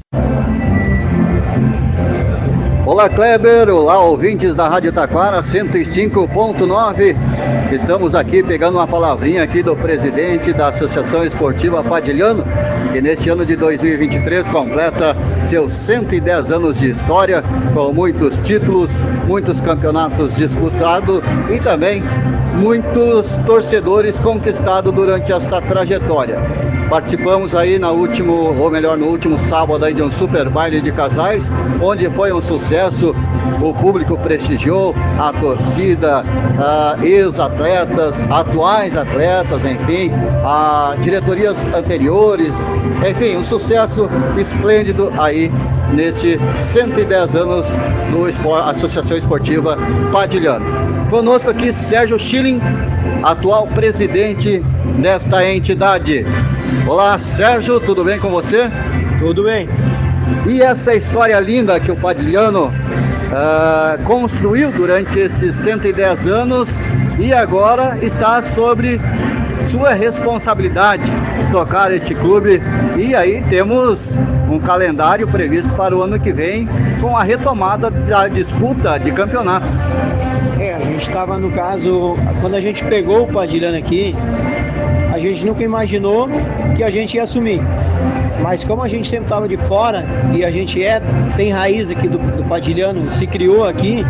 Olá 2.86 3.08
Kleber, 3.08 3.70
olá 3.70 3.98
ouvintes 3.98 4.54
da 4.54 4.68
Rádio 4.68 4.92
Taquara 4.92 5.40
105.9. 5.40 7.16
Estamos 7.72 8.14
aqui 8.14 8.42
pegando 8.42 8.76
uma 8.76 8.86
palavrinha 8.86 9.42
aqui 9.42 9.62
do 9.62 9.74
presidente 9.74 10.52
da 10.52 10.68
Associação 10.68 11.24
Esportiva 11.24 11.82
Padilhano, 11.82 12.44
que 12.92 13.00
nesse 13.00 13.30
ano 13.30 13.46
de 13.46 13.56
2023 13.56 14.50
completa 14.50 15.16
seus 15.44 15.72
110 15.72 16.50
anos 16.50 16.78
de 16.78 16.90
história, 16.90 17.42
com 17.72 17.90
muitos 17.90 18.38
títulos, 18.40 18.90
muitos 19.26 19.62
campeonatos 19.62 20.36
disputados 20.36 21.22
e 21.50 21.58
também 21.60 22.02
muitos 22.54 23.36
torcedores 23.46 24.18
conquistados 24.18 24.92
durante 24.92 25.32
esta 25.32 25.60
trajetória. 25.60 26.38
Participamos 26.88 27.54
aí 27.54 27.78
na 27.78 27.90
último, 27.90 28.54
ou 28.58 28.70
melhor, 28.70 28.96
no 28.96 29.06
último 29.06 29.38
sábado 29.38 29.84
aí 29.84 29.94
de 29.94 30.02
um 30.02 30.10
super 30.10 30.48
baile 30.48 30.80
de 30.80 30.92
casais, 30.92 31.50
onde 31.82 32.08
foi 32.10 32.32
um 32.32 32.40
sucesso 32.40 33.14
o 33.60 33.72
público 33.74 34.18
prestigiou, 34.18 34.94
a 35.18 35.32
torcida, 35.32 36.22
uh, 36.22 37.04
ex-atletas, 37.04 38.22
atuais 38.30 38.96
atletas, 38.96 39.64
enfim, 39.64 40.10
a 40.44 40.94
diretorias 41.00 41.56
anteriores, 41.74 42.52
enfim, 43.08 43.36
um 43.36 43.42
sucesso 43.42 44.08
esplêndido 44.36 45.12
aí 45.18 45.50
neste 45.92 46.38
110 46.72 47.34
anos 47.34 47.66
Espor 48.28 48.68
Associação 48.68 49.16
Esportiva 49.16 49.76
Padilhano. 50.12 51.03
Conosco 51.14 51.48
aqui 51.48 51.72
Sérgio 51.72 52.18
Schilling, 52.18 52.60
atual 53.22 53.68
presidente 53.68 54.58
desta 55.00 55.48
entidade. 55.48 56.26
Olá, 56.88 57.16
Sérgio, 57.18 57.78
tudo 57.78 58.02
bem 58.02 58.18
com 58.18 58.30
você? 58.30 58.68
Tudo 59.20 59.44
bem. 59.44 59.68
E 60.44 60.60
essa 60.60 60.92
história 60.92 61.38
linda 61.38 61.78
que 61.78 61.92
o 61.92 61.94
Padilhano 61.94 62.66
uh, 62.66 64.02
construiu 64.02 64.72
durante 64.72 65.20
esses 65.20 65.54
110 65.54 66.26
anos 66.26 66.68
e 67.16 67.32
agora 67.32 67.96
está 68.02 68.42
sobre 68.42 69.00
sua 69.70 69.92
responsabilidade 69.92 71.04
tocar 71.52 71.92
este 71.92 72.12
clube. 72.16 72.60
E 72.96 73.14
aí 73.14 73.40
temos 73.48 74.18
um 74.50 74.58
calendário 74.58 75.28
previsto 75.28 75.72
para 75.74 75.96
o 75.96 76.02
ano 76.02 76.18
que 76.18 76.32
vem 76.32 76.68
com 77.00 77.16
a 77.16 77.22
retomada 77.22 77.88
da 77.88 78.26
disputa 78.26 78.98
de 78.98 79.12
campeonatos. 79.12 79.76
Gente 80.94 81.08
estava 81.08 81.36
no 81.36 81.50
caso, 81.50 82.14
quando 82.40 82.54
a 82.54 82.60
gente 82.60 82.84
pegou 82.84 83.24
o 83.24 83.26
Padilhano 83.26 83.76
aqui, 83.76 84.14
a 85.12 85.18
gente 85.18 85.44
nunca 85.44 85.64
imaginou 85.64 86.28
que 86.76 86.84
a 86.84 86.88
gente 86.88 87.16
ia 87.16 87.24
assumir. 87.24 87.60
Mas 88.40 88.62
como 88.62 88.80
a 88.80 88.86
gente 88.86 89.08
sempre 89.08 89.24
estava 89.24 89.48
de 89.48 89.56
fora 89.56 90.04
e 90.32 90.44
a 90.44 90.52
gente 90.52 90.80
é, 90.80 91.02
tem 91.36 91.50
raiz 91.50 91.90
aqui 91.90 92.06
do, 92.06 92.18
do 92.18 92.44
Padilhano, 92.44 93.10
se 93.10 93.26
criou 93.26 93.64
aqui, 93.64 94.04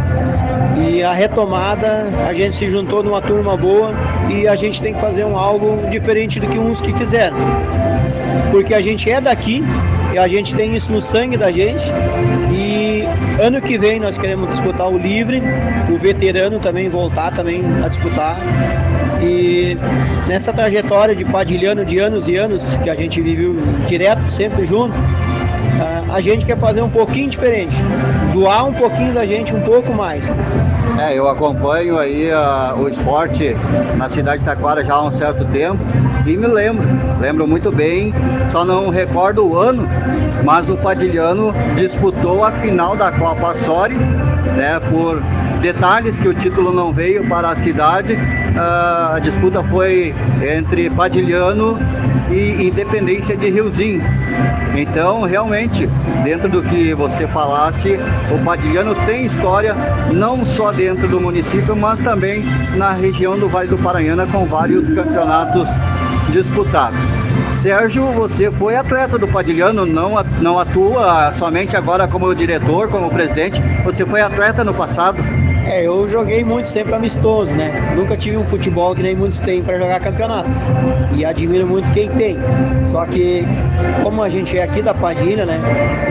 e 0.77 1.03
a 1.03 1.14
retomada, 1.14 2.07
a 2.29 2.35
gente 2.35 2.55
se 2.55 2.68
juntou 2.68 3.03
numa 3.03 3.23
turma 3.23 3.57
boa 3.57 3.94
e 4.29 4.47
a 4.47 4.55
gente 4.55 4.83
tem 4.83 4.92
que 4.92 5.01
fazer 5.01 5.25
um 5.25 5.38
algo 5.38 5.88
diferente 5.90 6.38
do 6.38 6.47
que 6.47 6.59
uns 6.59 6.83
que 6.83 6.92
fizeram. 6.92 7.38
Porque 8.51 8.75
a 8.75 8.83
gente 8.83 9.11
é 9.11 9.23
daqui 9.23 9.64
e 10.12 10.18
a 10.18 10.29
gente 10.29 10.55
tem 10.55 10.77
isso 10.77 10.92
no 10.92 11.01
sangue 11.01 11.38
da 11.38 11.51
gente. 11.51 11.83
E 12.53 12.63
ano 13.40 13.61
que 13.61 13.77
vem 13.77 13.99
nós 13.99 14.16
queremos 14.16 14.49
disputar 14.51 14.88
o 14.88 14.99
livre, 14.99 15.42
o 15.92 15.99
veterano 15.99 16.59
também 16.59 16.88
voltar 16.88 17.33
também 17.33 17.62
a 17.85 17.88
disputar. 17.88 18.37
E 19.23 19.77
nessa 20.27 20.53
trajetória 20.53 21.14
de 21.14 21.25
Padilhano 21.25 21.85
de 21.85 21.99
anos 21.99 22.29
e 22.29 22.37
anos, 22.37 22.62
que 22.79 22.90
a 22.90 22.94
gente 22.94 23.20
viveu 23.20 23.57
direto, 23.87 24.29
sempre 24.31 24.66
junto, 24.66 24.94
a 26.14 26.20
gente 26.20 26.47
quer 26.47 26.57
fazer 26.59 26.81
um 26.81 26.88
pouquinho 26.88 27.29
diferente, 27.29 27.75
doar 28.33 28.66
um 28.66 28.73
pouquinho 28.73 29.12
da 29.12 29.27
gente 29.27 29.53
um 29.53 29.61
pouco 29.62 29.92
mais. 29.92 30.25
É, 31.01 31.18
eu 31.18 31.29
acompanho 31.29 31.99
aí 31.99 32.31
uh, 32.31 32.81
o 32.81 32.88
esporte 32.88 33.57
na 33.97 34.09
cidade 34.09 34.38
de 34.38 34.44
Taquara 34.44 34.85
já 34.85 34.94
há 34.94 35.03
um 35.03 35.11
certo 35.11 35.44
tempo 35.47 35.83
e 36.26 36.37
me 36.37 36.46
lembro, 36.46 36.87
lembro 37.20 37.46
muito 37.46 37.70
bem, 37.70 38.14
só 38.48 38.64
não 38.64 38.88
recordo 38.88 39.46
o 39.46 39.56
ano, 39.56 39.87
mas 40.42 40.68
o 40.68 40.76
Padilhano 40.76 41.52
disputou 41.76 42.44
a 42.44 42.52
final 42.52 42.96
da 42.96 43.12
Copa 43.12 43.54
Sori, 43.54 43.94
né, 43.94 44.80
por 44.90 45.22
detalhes 45.60 46.18
que 46.18 46.28
o 46.28 46.34
título 46.34 46.72
não 46.72 46.92
veio 46.92 47.28
para 47.28 47.50
a 47.50 47.54
cidade, 47.54 48.14
uh, 48.14 49.14
a 49.14 49.18
disputa 49.18 49.62
foi 49.64 50.14
entre 50.42 50.88
Padilhano 50.90 51.78
e 52.30 52.68
Independência 52.68 53.37
de 53.37 53.50
Riozinho. 53.50 54.02
Então, 54.76 55.22
realmente, 55.22 55.88
dentro 56.24 56.48
do 56.48 56.62
que 56.62 56.94
você 56.94 57.26
falasse, 57.28 57.98
o 58.32 58.44
Padilhano 58.44 58.94
tem 59.06 59.26
história 59.26 59.74
não 60.12 60.44
só 60.44 60.72
dentro 60.72 61.06
do 61.06 61.20
município, 61.20 61.76
mas 61.76 62.00
também 62.00 62.44
na 62.76 62.92
região 62.92 63.38
do 63.38 63.48
Vale 63.48 63.68
do 63.68 63.78
Paranhana 63.78 64.26
com 64.26 64.46
vários 64.46 64.88
campeonatos 64.90 65.68
disputados. 66.31 66.99
Sérgio, 67.61 68.12
você 68.12 68.51
foi 68.51 68.77
atleta 68.77 69.19
do 69.19 69.27
Padilhano, 69.27 69.87
não, 69.87 70.23
não 70.40 70.59
atua 70.59 71.33
somente 71.33 71.77
agora 71.77 72.07
como 72.07 72.35
diretor, 72.35 72.88
como 72.88 73.09
presidente, 73.09 73.61
você 73.83 74.05
foi 74.05 74.21
atleta 74.21 74.62
no 74.62 74.75
passado. 74.75 75.23
É, 75.66 75.87
eu 75.87 76.09
joguei 76.09 76.44
muito 76.44 76.68
sempre 76.68 76.94
amistoso, 76.94 77.53
né? 77.53 77.94
Nunca 77.96 78.16
tive 78.16 78.37
um 78.37 78.44
futebol 78.44 78.94
que 78.94 79.03
nem 79.03 79.16
muitos 79.16 79.40
têm 79.40 79.62
para 79.62 79.79
jogar 79.79 79.98
campeonato. 80.00 80.48
E 81.14 81.24
admiro 81.24 81.66
muito 81.66 81.90
quem 81.92 82.09
tem. 82.11 82.37
Só 82.85 83.07
que, 83.07 83.44
como 84.03 84.22
a 84.22 84.29
gente 84.29 84.57
é 84.59 84.62
aqui 84.62 84.83
da 84.83 84.92
Padilha, 84.92 85.46
né? 85.46 85.59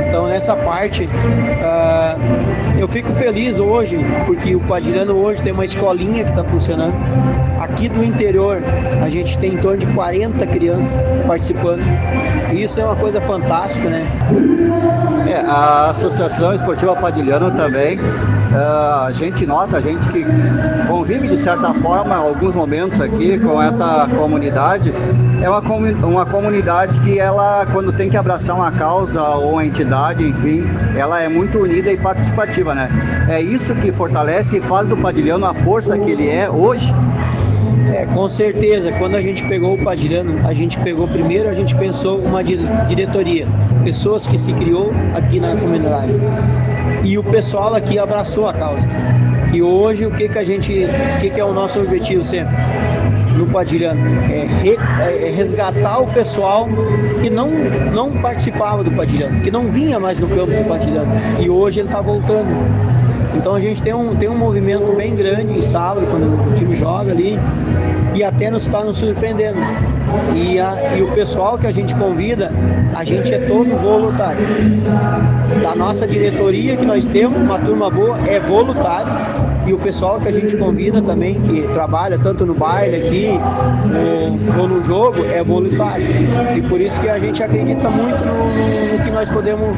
Então, 0.07 0.27
nessa 0.27 0.55
parte, 0.55 1.05
uh, 1.05 2.79
eu 2.79 2.87
fico 2.87 3.11
feliz 3.13 3.59
hoje, 3.59 3.97
porque 4.25 4.55
o 4.55 4.59
Padilhano 4.61 5.15
hoje 5.15 5.41
tem 5.41 5.53
uma 5.53 5.65
escolinha 5.65 6.23
que 6.23 6.31
está 6.31 6.43
funcionando. 6.43 6.93
Aqui 7.59 7.87
do 7.87 8.03
interior, 8.03 8.61
a 9.01 9.09
gente 9.09 9.37
tem 9.37 9.53
em 9.53 9.57
torno 9.57 9.77
de 9.77 9.87
40 9.87 10.45
crianças 10.47 10.93
participando. 11.27 11.81
E 12.51 12.63
isso 12.63 12.79
é 12.79 12.85
uma 12.85 12.95
coisa 12.95 13.21
fantástica, 13.21 13.89
né? 13.89 14.05
É, 15.27 15.37
a 15.47 15.91
Associação 15.91 16.53
Esportiva 16.53 16.95
Padilhano 16.95 17.51
também, 17.55 17.99
a 18.55 19.09
gente 19.11 19.45
nota, 19.45 19.77
a 19.77 19.81
gente 19.81 20.07
que 20.09 20.23
convive 20.87 21.27
de 21.27 21.41
certa 21.41 21.73
forma 21.75 22.15
alguns 22.15 22.53
momentos 22.53 23.01
aqui 23.01 23.39
com 23.39 23.61
essa 23.61 24.07
comunidade, 24.15 24.93
é 25.41 25.49
uma, 25.49 25.59
uma 25.59 26.25
comunidade 26.25 26.99
que 26.99 27.19
ela, 27.19 27.65
quando 27.71 27.91
tem 27.91 28.09
que 28.09 28.17
abraçar 28.17 28.55
uma 28.55 28.71
causa 28.71 29.21
ou 29.23 29.53
uma 29.53 29.65
entidade, 29.65 30.23
enfim, 30.23 30.63
ela 30.95 31.19
é 31.19 31.27
muito 31.27 31.59
unida 31.59 31.91
e 31.91 31.97
participativa, 31.97 32.75
né? 32.75 32.89
É 33.29 33.41
isso 33.41 33.73
que 33.75 33.91
fortalece 33.91 34.57
e 34.57 34.61
faz 34.61 34.87
do 34.87 34.97
Padilhano 34.97 35.45
a 35.45 35.53
força 35.53 35.97
que 35.97 36.11
ele 36.11 36.29
é 36.29 36.49
hoje 36.49 36.93
é, 37.93 38.07
com 38.07 38.27
certeza. 38.27 38.91
Quando 38.93 39.15
a 39.15 39.21
gente 39.21 39.47
pegou 39.47 39.75
o 39.75 39.83
Padilhano, 39.83 40.47
a 40.47 40.53
gente 40.53 40.79
pegou 40.79 41.07
primeiro, 41.07 41.47
a 41.47 41.53
gente 41.53 41.75
pensou 41.75 42.19
uma 42.19 42.43
diretoria, 42.43 43.47
pessoas 43.83 44.25
que 44.25 44.37
se 44.37 44.51
criou 44.53 44.91
aqui 45.15 45.39
na 45.39 45.55
comunidade. 45.55 46.13
E 47.03 47.17
o 47.17 47.23
pessoal 47.23 47.75
aqui 47.75 47.99
abraçou 47.99 48.47
a 48.47 48.53
causa. 48.53 48.85
E 49.53 49.61
hoje 49.61 50.05
o 50.05 50.15
que 50.15 50.29
que 50.29 50.37
a 50.37 50.43
gente, 50.43 50.71
o 50.71 51.21
que 51.21 51.29
que 51.29 51.39
é 51.39 51.45
o 51.45 51.53
nosso 51.53 51.79
objetivo 51.79 52.23
sempre? 52.23 52.55
no 53.33 53.47
Padilhano 53.47 53.99
é, 54.31 54.45
re, 54.45 54.77
é, 55.01 55.31
resgatar 55.35 55.99
o 55.99 56.07
pessoal 56.13 56.67
que 57.21 57.29
não, 57.29 57.49
não 57.49 58.11
participava 58.21 58.83
do 58.83 58.91
Padilhano, 58.91 59.41
que 59.41 59.51
não 59.51 59.67
vinha 59.67 59.99
mais 59.99 60.19
no 60.19 60.27
campo 60.29 60.51
do 60.51 60.67
Padilhano. 60.67 61.41
E 61.41 61.49
hoje 61.49 61.79
ele 61.79 61.87
está 61.87 62.01
voltando. 62.01 62.92
Então 63.35 63.55
a 63.55 63.59
gente 63.59 63.81
tem 63.81 63.93
um, 63.93 64.15
tem 64.15 64.29
um 64.29 64.37
movimento 64.37 64.95
bem 64.95 65.15
grande 65.15 65.57
em 65.57 65.61
sábado, 65.61 66.07
quando 66.09 66.51
o 66.51 66.55
time 66.55 66.75
joga 66.75 67.11
ali, 67.11 67.37
e 68.13 68.23
até 68.23 68.49
nos 68.49 68.65
está 68.65 68.83
nos 68.83 68.97
surpreendendo. 68.97 69.59
E, 70.35 70.59
a, 70.59 70.95
e 70.95 71.01
o 71.01 71.11
pessoal 71.13 71.57
que 71.57 71.65
a 71.65 71.71
gente 71.71 71.95
convida, 71.95 72.51
a 72.93 73.03
gente 73.03 73.33
é 73.33 73.39
todo 73.39 73.69
voluntário. 73.77 74.45
Da 75.61 75.75
nossa 75.75 76.05
diretoria 76.07 76.75
que 76.77 76.85
nós 76.85 77.05
temos, 77.05 77.37
uma 77.39 77.59
turma 77.59 77.89
boa, 77.89 78.17
é 78.27 78.39
voluntário. 78.39 79.52
E 79.65 79.73
o 79.73 79.77
pessoal 79.77 80.19
que 80.19 80.27
a 80.27 80.31
gente 80.31 80.57
convida 80.57 81.01
também, 81.01 81.39
que 81.41 81.61
trabalha 81.73 82.19
tanto 82.19 82.45
no 82.45 82.53
baile 82.53 82.97
aqui 82.97 83.27
no, 83.87 84.61
ou 84.61 84.67
no 84.67 84.83
jogo, 84.83 85.23
é 85.25 85.41
voluntário. 85.41 86.05
E 86.55 86.61
por 86.63 86.81
isso 86.81 86.99
que 86.99 87.07
a 87.07 87.17
gente 87.17 87.41
acredita 87.41 87.89
muito 87.89 88.25
no, 88.25 88.97
no, 88.97 89.03
que 89.03 89.11
nós 89.11 89.29
podemos, 89.29 89.69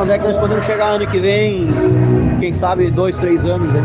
onde 0.00 0.10
é 0.10 0.18
que 0.18 0.24
nós 0.24 0.36
podemos 0.36 0.64
chegar 0.64 0.86
ano 0.86 1.06
que 1.06 1.20
vem, 1.20 1.68
quem 2.40 2.52
sabe 2.52 2.90
dois, 2.90 3.16
três 3.16 3.44
anos. 3.44 3.72
Né? 3.72 3.82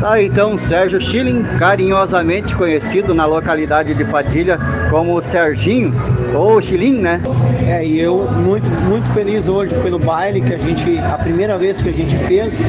Tá, 0.00 0.20
então 0.20 0.56
Sérgio 0.56 0.98
Schilling, 0.98 1.42
carinhosamente 1.58 2.56
conhecido 2.56 3.14
na 3.14 3.26
localidade 3.26 3.94
de 3.94 4.04
Padilha 4.06 4.58
como 4.90 5.20
Serginho, 5.20 5.94
ou 6.34 6.60
Schilling, 6.60 7.00
né? 7.00 7.20
É, 7.66 7.84
e 7.84 8.00
eu 8.00 8.30
muito, 8.30 8.68
muito 8.68 9.12
feliz 9.12 9.48
hoje 9.48 9.74
pelo 9.76 9.98
baile 9.98 10.40
que 10.40 10.54
a 10.54 10.58
gente, 10.58 10.98
a 10.98 11.18
primeira 11.18 11.58
vez 11.58 11.80
que 11.80 11.88
a 11.88 11.92
gente 11.92 12.16
fez, 12.26 12.62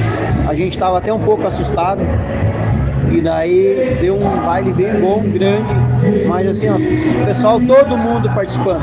a 0.47 0.53
gente 0.53 0.73
estava 0.73 0.97
até 0.97 1.11
um 1.11 1.19
pouco 1.19 1.45
assustado, 1.45 2.01
e 3.11 3.19
daí 3.19 3.97
deu 3.99 4.15
um 4.15 4.41
baile 4.45 4.71
bem 4.71 4.99
bom, 4.99 5.21
grande, 5.21 5.73
mas 6.27 6.47
assim, 6.47 6.69
ó, 6.69 6.75
o 6.75 7.25
pessoal, 7.25 7.59
todo 7.59 7.97
mundo 7.97 8.29
participando. 8.33 8.81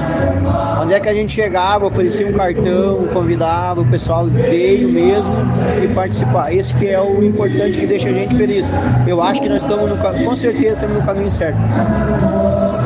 Onde 0.83 0.95
é 0.95 1.01
que 1.01 1.09
a 1.09 1.15
gente 1.15 1.33
chegava, 1.33 1.87
oferecia 1.87 2.27
um 2.27 2.33
cartão, 2.33 3.09
convidava, 3.13 3.81
o 3.81 3.87
pessoal 3.87 4.27
veio 4.27 4.89
mesmo 4.89 5.35
e 5.83 5.89
participar. 5.89 6.53
Esse 6.53 6.75
que 6.75 6.89
é 6.89 7.01
o 7.01 7.23
importante 7.25 7.79
que 7.79 7.87
deixa 7.87 8.11
a 8.11 8.13
gente 8.13 8.37
feliz. 8.37 8.71
Eu 9.07 9.23
acho 9.23 9.41
que 9.41 9.49
nós 9.49 9.63
estamos 9.63 9.89
no 9.89 9.97
com 9.97 10.37
certeza 10.37 10.75
estamos 10.75 10.99
no 10.99 11.05
caminho 11.05 11.31
certo. 11.31 11.59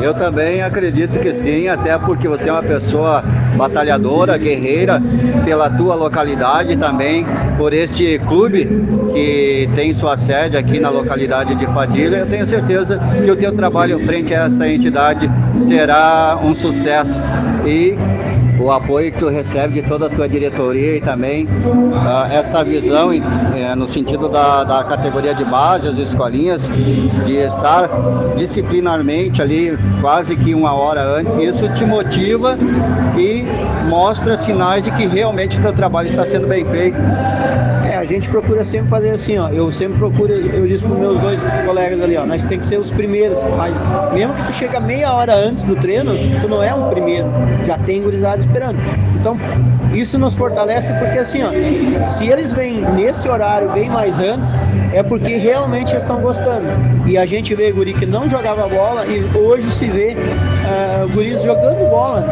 Eu 0.03 0.13
também 0.13 0.61
acredito 0.61 1.17
que 1.17 1.33
sim, 1.33 1.69
até 1.69 1.97
porque 1.97 2.27
você 2.27 2.49
é 2.49 2.51
uma 2.51 2.61
pessoa 2.61 3.23
batalhadora, 3.55 4.37
guerreira, 4.37 5.01
pela 5.45 5.69
tua 5.69 5.95
localidade 5.95 6.75
também, 6.75 7.25
por 7.57 7.71
este 7.71 8.19
clube 8.27 8.67
que 9.13 9.69
tem 9.73 9.93
sua 9.93 10.17
sede 10.17 10.57
aqui 10.57 10.77
na 10.77 10.89
localidade 10.89 11.55
de 11.55 11.65
Padilha. 11.67 12.17
Eu 12.17 12.25
tenho 12.25 12.45
certeza 12.45 12.99
que 13.23 13.31
o 13.31 13.35
teu 13.37 13.53
trabalho 13.53 13.97
frente 14.05 14.33
a 14.35 14.47
essa 14.47 14.67
entidade 14.67 15.31
será 15.55 16.37
um 16.43 16.53
sucesso. 16.53 17.21
E 17.65 17.95
o 18.63 18.71
apoio 18.71 19.11
que 19.11 19.19
tu 19.19 19.27
recebe 19.27 19.81
de 19.81 19.87
toda 19.87 20.07
a 20.07 20.09
tua 20.09 20.27
diretoria 20.27 20.95
e 20.95 21.01
também 21.01 21.45
uh, 21.45 22.31
esta 22.31 22.63
visão 22.63 23.09
uh, 23.09 23.75
no 23.75 23.87
sentido 23.87 24.29
da, 24.29 24.63
da 24.63 24.83
categoria 24.85 25.35
de 25.35 25.43
base, 25.43 25.89
as 25.89 25.97
escolinhas, 25.97 26.63
de 27.25 27.35
estar 27.35 27.89
disciplinarmente 28.37 29.41
ali 29.41 29.77
quase 29.99 30.35
que 30.37 30.55
uma 30.55 30.73
hora 30.73 31.03
antes. 31.03 31.35
Isso 31.35 31.67
te 31.73 31.85
motiva 31.85 32.57
e 33.17 33.45
mostra 33.89 34.37
sinais 34.37 34.85
de 34.85 34.91
que 34.91 35.07
realmente 35.07 35.57
o 35.57 35.61
teu 35.61 35.73
trabalho 35.73 36.07
está 36.07 36.25
sendo 36.25 36.47
bem 36.47 36.65
feito. 36.65 36.97
A 38.03 38.05
gente 38.05 38.27
procura 38.27 38.65
sempre 38.65 38.89
fazer 38.89 39.11
assim, 39.11 39.37
ó. 39.37 39.47
Eu 39.47 39.71
sempre 39.71 39.97
procuro, 39.97 40.33
eu 40.33 40.67
disse 40.67 40.83
para 40.83 40.93
meus 40.93 41.17
dois 41.21 41.39
colegas 41.65 42.01
ali, 42.01 42.17
ó, 42.17 42.25
nós 42.25 42.45
tem 42.45 42.59
que 42.59 42.65
ser 42.65 42.77
os 42.77 42.91
primeiros. 42.91 43.39
Mas 43.55 43.73
mesmo 44.13 44.33
que 44.33 44.43
tu 44.47 44.51
chega 44.51 44.77
meia 44.77 45.13
hora 45.13 45.33
antes 45.33 45.63
do 45.63 45.73
treino, 45.77 46.11
tu 46.41 46.49
não 46.49 46.61
é 46.61 46.75
um 46.75 46.89
primeiro. 46.89 47.29
Já 47.65 47.77
tem 47.77 48.03
gurizada 48.03 48.39
esperando. 48.39 48.77
Então, 49.17 49.37
isso 49.93 50.19
nos 50.19 50.35
fortalece 50.35 50.91
porque 50.99 51.17
assim, 51.17 51.43
ó, 51.43 52.09
se 52.09 52.27
eles 52.27 52.53
vêm 52.53 52.81
nesse 52.81 53.29
horário 53.29 53.69
bem 53.71 53.89
mais 53.89 54.19
antes, 54.19 54.49
é 54.93 55.01
porque 55.01 55.37
realmente 55.37 55.95
estão 55.95 56.21
gostando. 56.21 56.67
E 57.05 57.17
a 57.17 57.25
gente 57.25 57.55
vê 57.55 57.71
guri 57.71 57.93
que 57.93 58.05
não 58.05 58.27
jogava 58.27 58.67
bola 58.67 59.05
e 59.05 59.23
hoje 59.37 59.71
se 59.71 59.87
vê 59.87 60.13
uh, 60.13 61.07
guris 61.13 61.41
jogando 61.41 61.89
bola. 61.89 62.25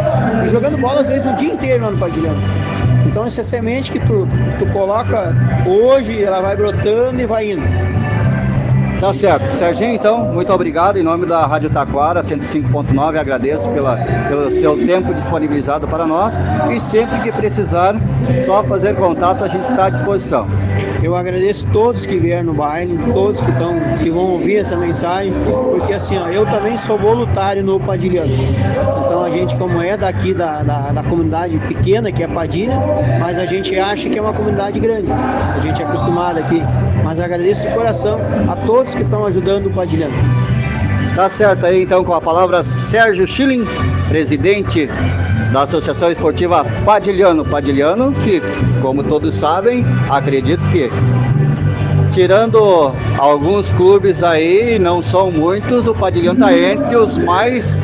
Jogando 0.48 0.78
bola 0.78 1.00
às 1.00 1.08
vezes 1.08 1.26
o 1.26 1.34
dia 1.38 1.54
inteiro 1.54 1.86
lá 1.86 1.92
no 1.92 1.98
Padilhão. 1.98 2.36
Então 3.12 3.26
essa 3.26 3.44
semente 3.44 3.92
que 3.92 4.00
tu, 4.00 4.26
tu 4.58 4.66
coloca 4.72 5.36
hoje, 5.68 6.24
ela 6.24 6.40
vai 6.40 6.56
brotando 6.56 7.22
e 7.22 7.26
vai 7.26 7.52
indo. 7.52 7.64
Tá 9.02 9.14
certo. 9.14 9.48
Serginho, 9.48 9.94
então, 9.94 10.32
muito 10.32 10.54
obrigado. 10.54 10.98
Em 10.98 11.04
nome 11.04 11.26
da 11.26 11.46
Rádio 11.46 11.70
Taquara 11.70 12.24
105.9, 12.24 13.20
agradeço 13.20 13.68
pela, 13.72 13.98
pelo 14.30 14.52
seu 14.52 14.78
tempo 14.86 15.14
disponibilizado 15.14 15.88
para 15.88 16.06
nós. 16.06 16.38
E 16.74 16.80
sempre 16.80 17.20
que 17.22 17.32
precisar, 17.34 17.96
só 18.46 18.64
fazer 18.64 18.96
contato, 18.96 19.44
a 19.44 19.50
gente 19.50 19.64
está 19.64 19.88
à 19.88 19.90
disposição. 19.90 20.48
Eu 21.04 21.16
agradeço 21.16 21.68
todos 21.74 22.06
que 22.06 22.16
vieram 22.18 22.46
no 22.46 22.54
baile, 22.54 22.96
todos 23.12 23.42
que, 23.42 23.50
estão, 23.50 23.74
que 24.04 24.10
vão 24.12 24.34
ouvir 24.34 24.58
essa 24.58 24.76
mensagem, 24.76 25.34
porque 25.72 25.94
assim, 25.94 26.16
ó, 26.16 26.28
eu 26.28 26.46
também 26.46 26.78
sou 26.78 26.96
voluntário 26.96 27.64
no 27.64 27.80
Padilhano. 27.80 28.32
Então 28.32 29.24
a 29.24 29.30
gente, 29.32 29.56
como 29.56 29.82
é 29.82 29.98
daqui 29.98 30.32
da, 30.32 30.62
da, 30.62 30.92
da, 30.92 31.04
comunidade 31.04 31.58
pequena, 31.68 32.12
que 32.12 32.22
é 32.22 32.28
Padilha, 32.28 32.76
mas 33.20 33.40
a 33.40 33.48
gente 33.48 33.78
acha 33.80 34.08
que 34.10 34.18
é 34.20 34.22
uma 34.22 34.34
comunidade 34.34 34.80
grande. 34.80 35.12
A 35.12 35.60
gente 35.60 35.82
é 35.82 35.86
acostumado 35.86 36.38
aqui. 36.38 36.62
Mas 37.04 37.20
agradeço 37.20 37.62
de 37.64 37.74
coração 37.74 38.20
a 38.48 38.56
todos 38.68 38.94
que 38.94 39.02
estão 39.02 39.26
ajudando 39.26 39.68
o 39.68 39.72
Padilhano. 39.72 40.14
Tá 41.16 41.28
certo 41.30 41.66
aí 41.66 41.82
então 41.82 42.04
com 42.04 42.14
a 42.14 42.22
palavra 42.22 42.64
Sérgio 42.64 43.28
Schilling, 43.28 43.66
presidente 44.08 44.88
da 45.52 45.64
Associação 45.64 46.12
Esportiva 46.12 46.66
Padilhano. 46.86 47.44
Padilhano, 47.46 48.12
que, 48.24 48.42
como 48.82 49.04
todos 49.04 49.36
sabem, 49.36 49.86
acredito 50.10 50.62
que, 50.72 50.90
tirando 52.12 52.94
alguns 53.18 53.72
clubes 53.72 54.24
aí, 54.24 54.80
não 54.80 55.02
são 55.02 55.32
muitos, 55.32 55.88
o 55.88 55.94
Padilhano 55.94 56.40
está 56.40 56.58
entre 56.58 56.96
os 56.96 57.18
mais 57.18 57.78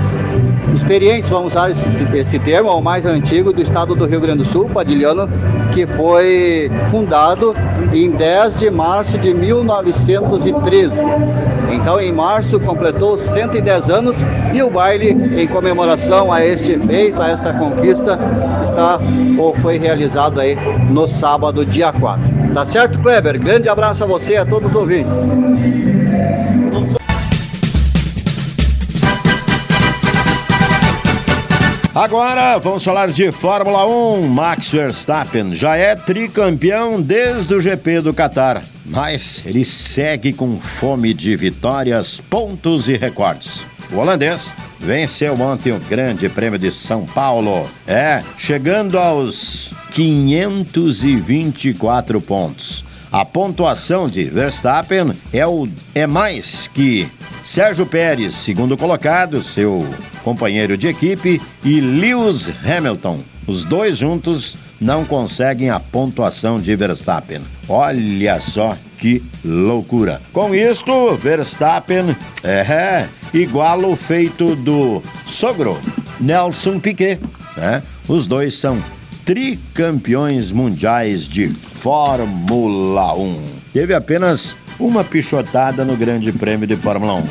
experientes, 0.74 1.30
vamos 1.30 1.54
usar 1.54 1.72
esse, 1.72 1.86
esse 2.14 2.40
termo, 2.40 2.70
o 2.70 2.82
mais 2.82 3.06
antigo 3.06 3.52
do 3.52 3.62
estado 3.62 3.96
do 3.96 4.06
Rio 4.06 4.22
Grande 4.22 4.40
do 4.40 4.46
Sul, 4.46 4.70
Padilhano, 4.70 5.28
que 5.74 5.86
foi 5.88 6.70
fundado 6.90 7.56
em 7.94 8.12
10 8.12 8.60
de 8.60 8.70
março 8.70 9.18
de 9.18 9.34
1913. 9.34 10.96
Então, 11.72 12.00
em 12.00 12.12
março, 12.12 12.60
completou 12.60 13.18
110 13.18 13.90
anos 13.90 14.16
e 14.54 14.62
o 14.62 14.70
baile, 14.70 15.10
em 15.10 15.48
comemoração 15.48 16.32
a 16.32 16.46
este 16.46 16.78
feito, 16.80 17.22
a 17.22 17.30
esta 17.30 17.54
conquista, 17.54 18.18
está 18.64 19.00
ou 19.38 19.54
foi 19.56 19.78
realizado 19.78 20.40
aí 20.40 20.58
no 20.90 21.08
sábado, 21.08 21.66
dia 21.66 21.92
4. 21.92 22.54
Tá 22.54 22.66
certo, 22.66 23.00
Kleber? 23.00 23.40
Grande 23.40 23.70
abraço 23.70 24.04
a 24.04 24.08
você 24.08 24.34
e 24.34 24.38
a 24.38 24.46
todos 24.46 24.72
os 24.72 24.76
ouvintes. 24.76 25.18
Agora 31.98 32.60
vamos 32.60 32.84
falar 32.84 33.12
de 33.12 33.32
Fórmula 33.32 33.88
1. 33.88 34.28
Max 34.28 34.70
Verstappen 34.70 35.56
já 35.56 35.76
é 35.76 35.96
tricampeão 35.96 37.02
desde 37.02 37.56
o 37.56 37.60
GP 37.60 38.02
do 38.02 38.14
Catar, 38.14 38.64
mas 38.86 39.44
ele 39.48 39.66
segue 39.66 40.32
com 40.32 40.58
fome 40.58 41.12
de 41.12 41.36
vitórias, 41.36 42.22
pontos 42.22 42.88
e 42.88 42.96
recordes. 42.96 43.66
O 43.92 43.98
holandês 43.98 44.54
venceu 44.80 45.34
ontem 45.42 45.72
o 45.72 45.80
Grande 45.80 46.30
Prêmio 46.30 46.60
de 46.60 46.72
São 46.72 47.04
Paulo. 47.04 47.68
É, 47.88 48.22
chegando 48.38 49.00
aos 49.00 49.74
524 49.90 52.22
pontos. 52.22 52.86
A 53.12 53.24
pontuação 53.24 54.10
de 54.10 54.26
Verstappen 54.26 55.14
é, 55.32 55.46
o, 55.48 55.68
é 55.96 56.06
mais 56.06 56.68
que 56.68 57.10
Sérgio 57.44 57.86
Pérez, 57.86 58.36
segundo 58.36 58.76
colocado, 58.76 59.42
seu 59.42 59.88
companheiro 60.24 60.78
de 60.78 60.88
equipe, 60.88 61.42
e 61.64 61.80
Lewis 61.80 62.50
Hamilton. 62.66 63.22
Os 63.48 63.64
dois 63.64 63.98
juntos 63.98 64.58
não 64.80 65.06
conseguem 65.06 65.70
a 65.70 65.80
pontuação 65.80 66.60
de 66.60 66.76
Verstappen. 66.76 67.42
Olha 67.70 68.42
só 68.42 68.78
que 68.98 69.24
loucura. 69.46 70.22
Com 70.34 70.54
isto, 70.54 71.16
Verstappen 71.16 72.16
é 72.44 73.08
iguala 73.34 73.88
o 73.88 73.96
feito 73.96 74.56
do 74.56 75.02
sogro, 75.26 75.80
Nelson 76.20 76.80
Piquet. 76.80 77.20
Né? 77.56 77.82
Os 78.08 78.28
dois 78.28 78.56
são 78.56 78.84
tricampeões 79.28 80.54
mundiais 80.54 81.28
de 81.28 81.50
Fórmula 81.50 83.14
1. 83.14 83.44
Teve 83.74 83.94
apenas 83.94 84.56
uma 84.80 85.04
pichotada 85.04 85.84
no 85.84 85.98
Grande 85.98 86.32
Prêmio 86.32 86.66
de 86.66 86.78
Fórmula 86.78 87.16
1. 87.16 87.26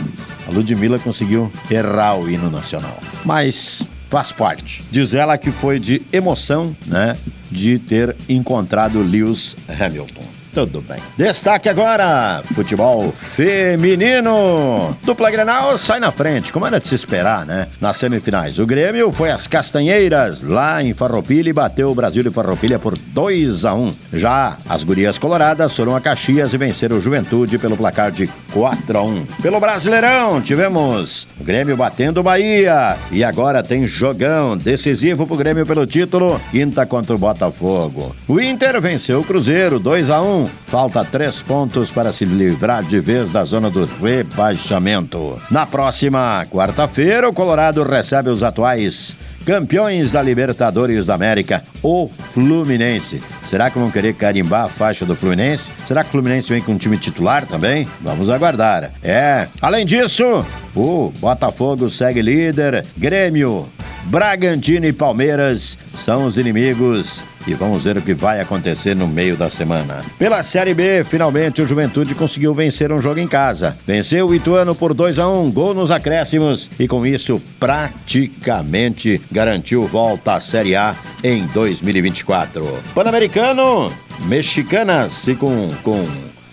A 0.46 0.50
Ludmilla 0.50 0.98
conseguiu 0.98 1.50
errar 1.70 2.18
o 2.18 2.28
hino 2.28 2.50
nacional. 2.50 3.00
Mas 3.24 3.82
faz 4.10 4.30
parte. 4.30 4.84
Diz 4.90 5.14
ela 5.14 5.38
que 5.38 5.50
foi 5.50 5.80
de 5.80 6.02
emoção, 6.12 6.76
né? 6.84 7.16
De 7.50 7.78
ter 7.78 8.14
encontrado 8.28 9.00
Lewis 9.00 9.56
Hamilton. 9.66 10.35
Tudo 10.56 10.80
bem. 10.80 10.96
Destaque 11.18 11.68
agora: 11.68 12.42
futebol 12.54 13.12
feminino. 13.12 14.96
Dupla 15.02 15.30
Grenal 15.30 15.76
sai 15.76 16.00
na 16.00 16.10
frente, 16.10 16.50
como 16.50 16.66
era 16.66 16.80
de 16.80 16.88
se 16.88 16.94
esperar, 16.94 17.44
né? 17.44 17.66
Nas 17.78 17.98
semifinais. 17.98 18.58
O 18.58 18.64
Grêmio 18.64 19.12
foi 19.12 19.30
às 19.30 19.46
Castanheiras, 19.46 20.42
lá 20.42 20.82
em 20.82 20.94
Farroupilha, 20.94 21.50
e 21.50 21.52
bateu 21.52 21.90
o 21.90 21.94
Brasil 21.94 22.22
de 22.22 22.30
Farroupilha 22.30 22.78
por 22.78 22.96
2 22.96 23.66
a 23.66 23.74
1 23.74 23.94
Já 24.14 24.56
as 24.66 24.82
gurias 24.82 25.18
coloradas 25.18 25.76
foram 25.76 25.94
a 25.94 26.00
Caxias 26.00 26.54
e 26.54 26.56
venceram 26.56 26.96
o 26.96 27.02
Juventude 27.02 27.58
pelo 27.58 27.76
placar 27.76 28.10
de 28.10 28.26
4 28.54 28.96
a 28.98 29.02
1 29.02 29.26
Pelo 29.42 29.60
Brasileirão, 29.60 30.40
tivemos 30.40 31.28
o 31.38 31.44
Grêmio 31.44 31.76
batendo 31.76 32.20
o 32.20 32.22
Bahia. 32.22 32.96
E 33.12 33.22
agora 33.22 33.62
tem 33.62 33.86
jogão 33.86 34.56
decisivo 34.56 35.26
pro 35.26 35.36
Grêmio 35.36 35.66
pelo 35.66 35.86
título, 35.86 36.40
quinta 36.50 36.86
contra 36.86 37.14
o 37.14 37.18
Botafogo. 37.18 38.16
O 38.26 38.40
Inter 38.40 38.80
venceu 38.80 39.20
o 39.20 39.24
Cruzeiro 39.24 39.78
2 39.78 40.08
a 40.08 40.22
1 40.22 40.45
Falta 40.66 41.04
três 41.04 41.42
pontos 41.42 41.90
para 41.90 42.12
se 42.12 42.24
livrar 42.24 42.82
de 42.82 43.00
vez 43.00 43.30
da 43.30 43.44
zona 43.44 43.70
do 43.70 43.84
rebaixamento. 43.84 45.40
Na 45.50 45.66
próxima 45.66 46.46
quarta-feira, 46.50 47.28
o 47.28 47.32
Colorado 47.32 47.82
recebe 47.82 48.30
os 48.30 48.42
atuais 48.42 49.16
campeões 49.46 50.10
da 50.10 50.20
Libertadores 50.20 51.06
da 51.06 51.14
América, 51.14 51.62
o 51.80 52.08
Fluminense. 52.32 53.22
Será 53.46 53.70
que 53.70 53.78
vão 53.78 53.92
querer 53.92 54.14
carimbar 54.14 54.64
a 54.64 54.68
faixa 54.68 55.06
do 55.06 55.14
Fluminense? 55.14 55.70
Será 55.86 56.02
que 56.02 56.08
o 56.08 56.12
Fluminense 56.12 56.48
vem 56.48 56.60
com 56.60 56.72
um 56.72 56.78
time 56.78 56.98
titular 56.98 57.46
também? 57.46 57.86
Vamos 58.00 58.28
aguardar. 58.28 58.90
É, 59.04 59.46
além 59.62 59.86
disso, 59.86 60.44
o 60.74 61.12
Botafogo 61.20 61.88
segue 61.88 62.20
líder, 62.20 62.84
Grêmio, 62.96 63.68
Bragantino 64.06 64.86
e 64.86 64.92
Palmeiras 64.92 65.76
são 65.98 66.26
os 66.26 66.36
inimigos 66.36 67.24
e 67.46 67.54
vamos 67.54 67.84
ver 67.84 67.96
o 67.98 68.02
que 68.02 68.14
vai 68.14 68.40
acontecer 68.40 68.94
no 68.94 69.06
meio 69.06 69.36
da 69.36 69.50
semana. 69.50 70.04
Pela 70.18 70.42
Série 70.42 70.74
B, 70.74 71.04
finalmente 71.04 71.60
o 71.60 71.66
Juventude 71.66 72.14
conseguiu 72.14 72.54
vencer 72.54 72.92
um 72.92 73.00
jogo 73.00 73.18
em 73.18 73.26
casa. 73.26 73.76
Venceu 73.86 74.28
o 74.28 74.34
Ituano 74.34 74.74
por 74.74 74.94
2 74.94 75.18
a 75.18 75.28
1 75.28 75.50
gol 75.50 75.74
nos 75.74 75.90
acréscimos 75.90 76.70
e 76.78 76.86
com 76.86 77.04
isso 77.04 77.42
praticamente 77.58 79.20
garantiu 79.30 79.86
volta 79.86 80.34
à 80.34 80.40
Série 80.40 80.76
A 80.76 80.94
em 81.22 81.44
2024. 81.46 82.78
Pan-Americano, 82.94 83.92
Mexicanas 84.20 85.26
e 85.26 85.34
com, 85.34 85.70
com 85.82 86.06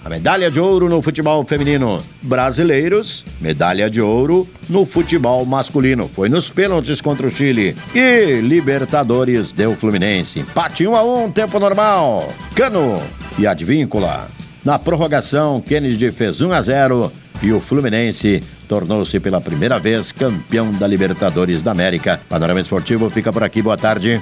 a 0.04 0.10
medalha 0.10 0.52
de 0.52 0.60
ouro 0.60 0.90
no 0.90 1.02
futebol 1.02 1.46
feminino. 1.46 2.04
Brasileiros, 2.22 3.24
medalha 3.40 3.90
de 3.90 4.02
ouro 4.02 4.48
no 4.70 4.86
futebol 4.86 5.46
masculino. 5.46 6.10
Foi 6.14 6.28
nos 6.28 6.50
pênaltis 6.50 7.00
contra 7.00 7.28
o 7.28 7.32
Chile. 7.32 7.76
E 7.96 8.42
Libertadores 8.42 9.54
deu 9.54 9.76
Fluminense. 9.76 10.40
Empate 10.40 10.86
1 10.86 10.96
a 10.96 11.04
1, 11.04 11.32
tempo 11.32 11.60
normal. 11.60 12.34
Cano 12.54 13.02
e 13.40 13.48
Advíncula. 13.48 14.28
Na 14.64 14.78
prorrogação, 14.78 15.62
Kennedy 15.62 16.12
fez 16.12 16.42
1 16.42 16.52
a 16.52 16.62
0 16.62 17.12
e 17.42 17.52
o 17.52 17.60
Fluminense 17.60 18.44
tornou-se 18.68 19.20
pela 19.20 19.42
primeira 19.42 19.80
vez 19.80 20.12
campeão 20.12 20.72
da 20.72 20.88
Libertadores 20.88 21.64
da 21.64 21.72
América. 21.72 22.20
Panorama 22.30 22.60
Esportivo 22.60 23.10
fica 23.10 23.32
por 23.32 23.44
aqui. 23.44 23.62
Boa 23.62 23.78
tarde. 23.78 24.22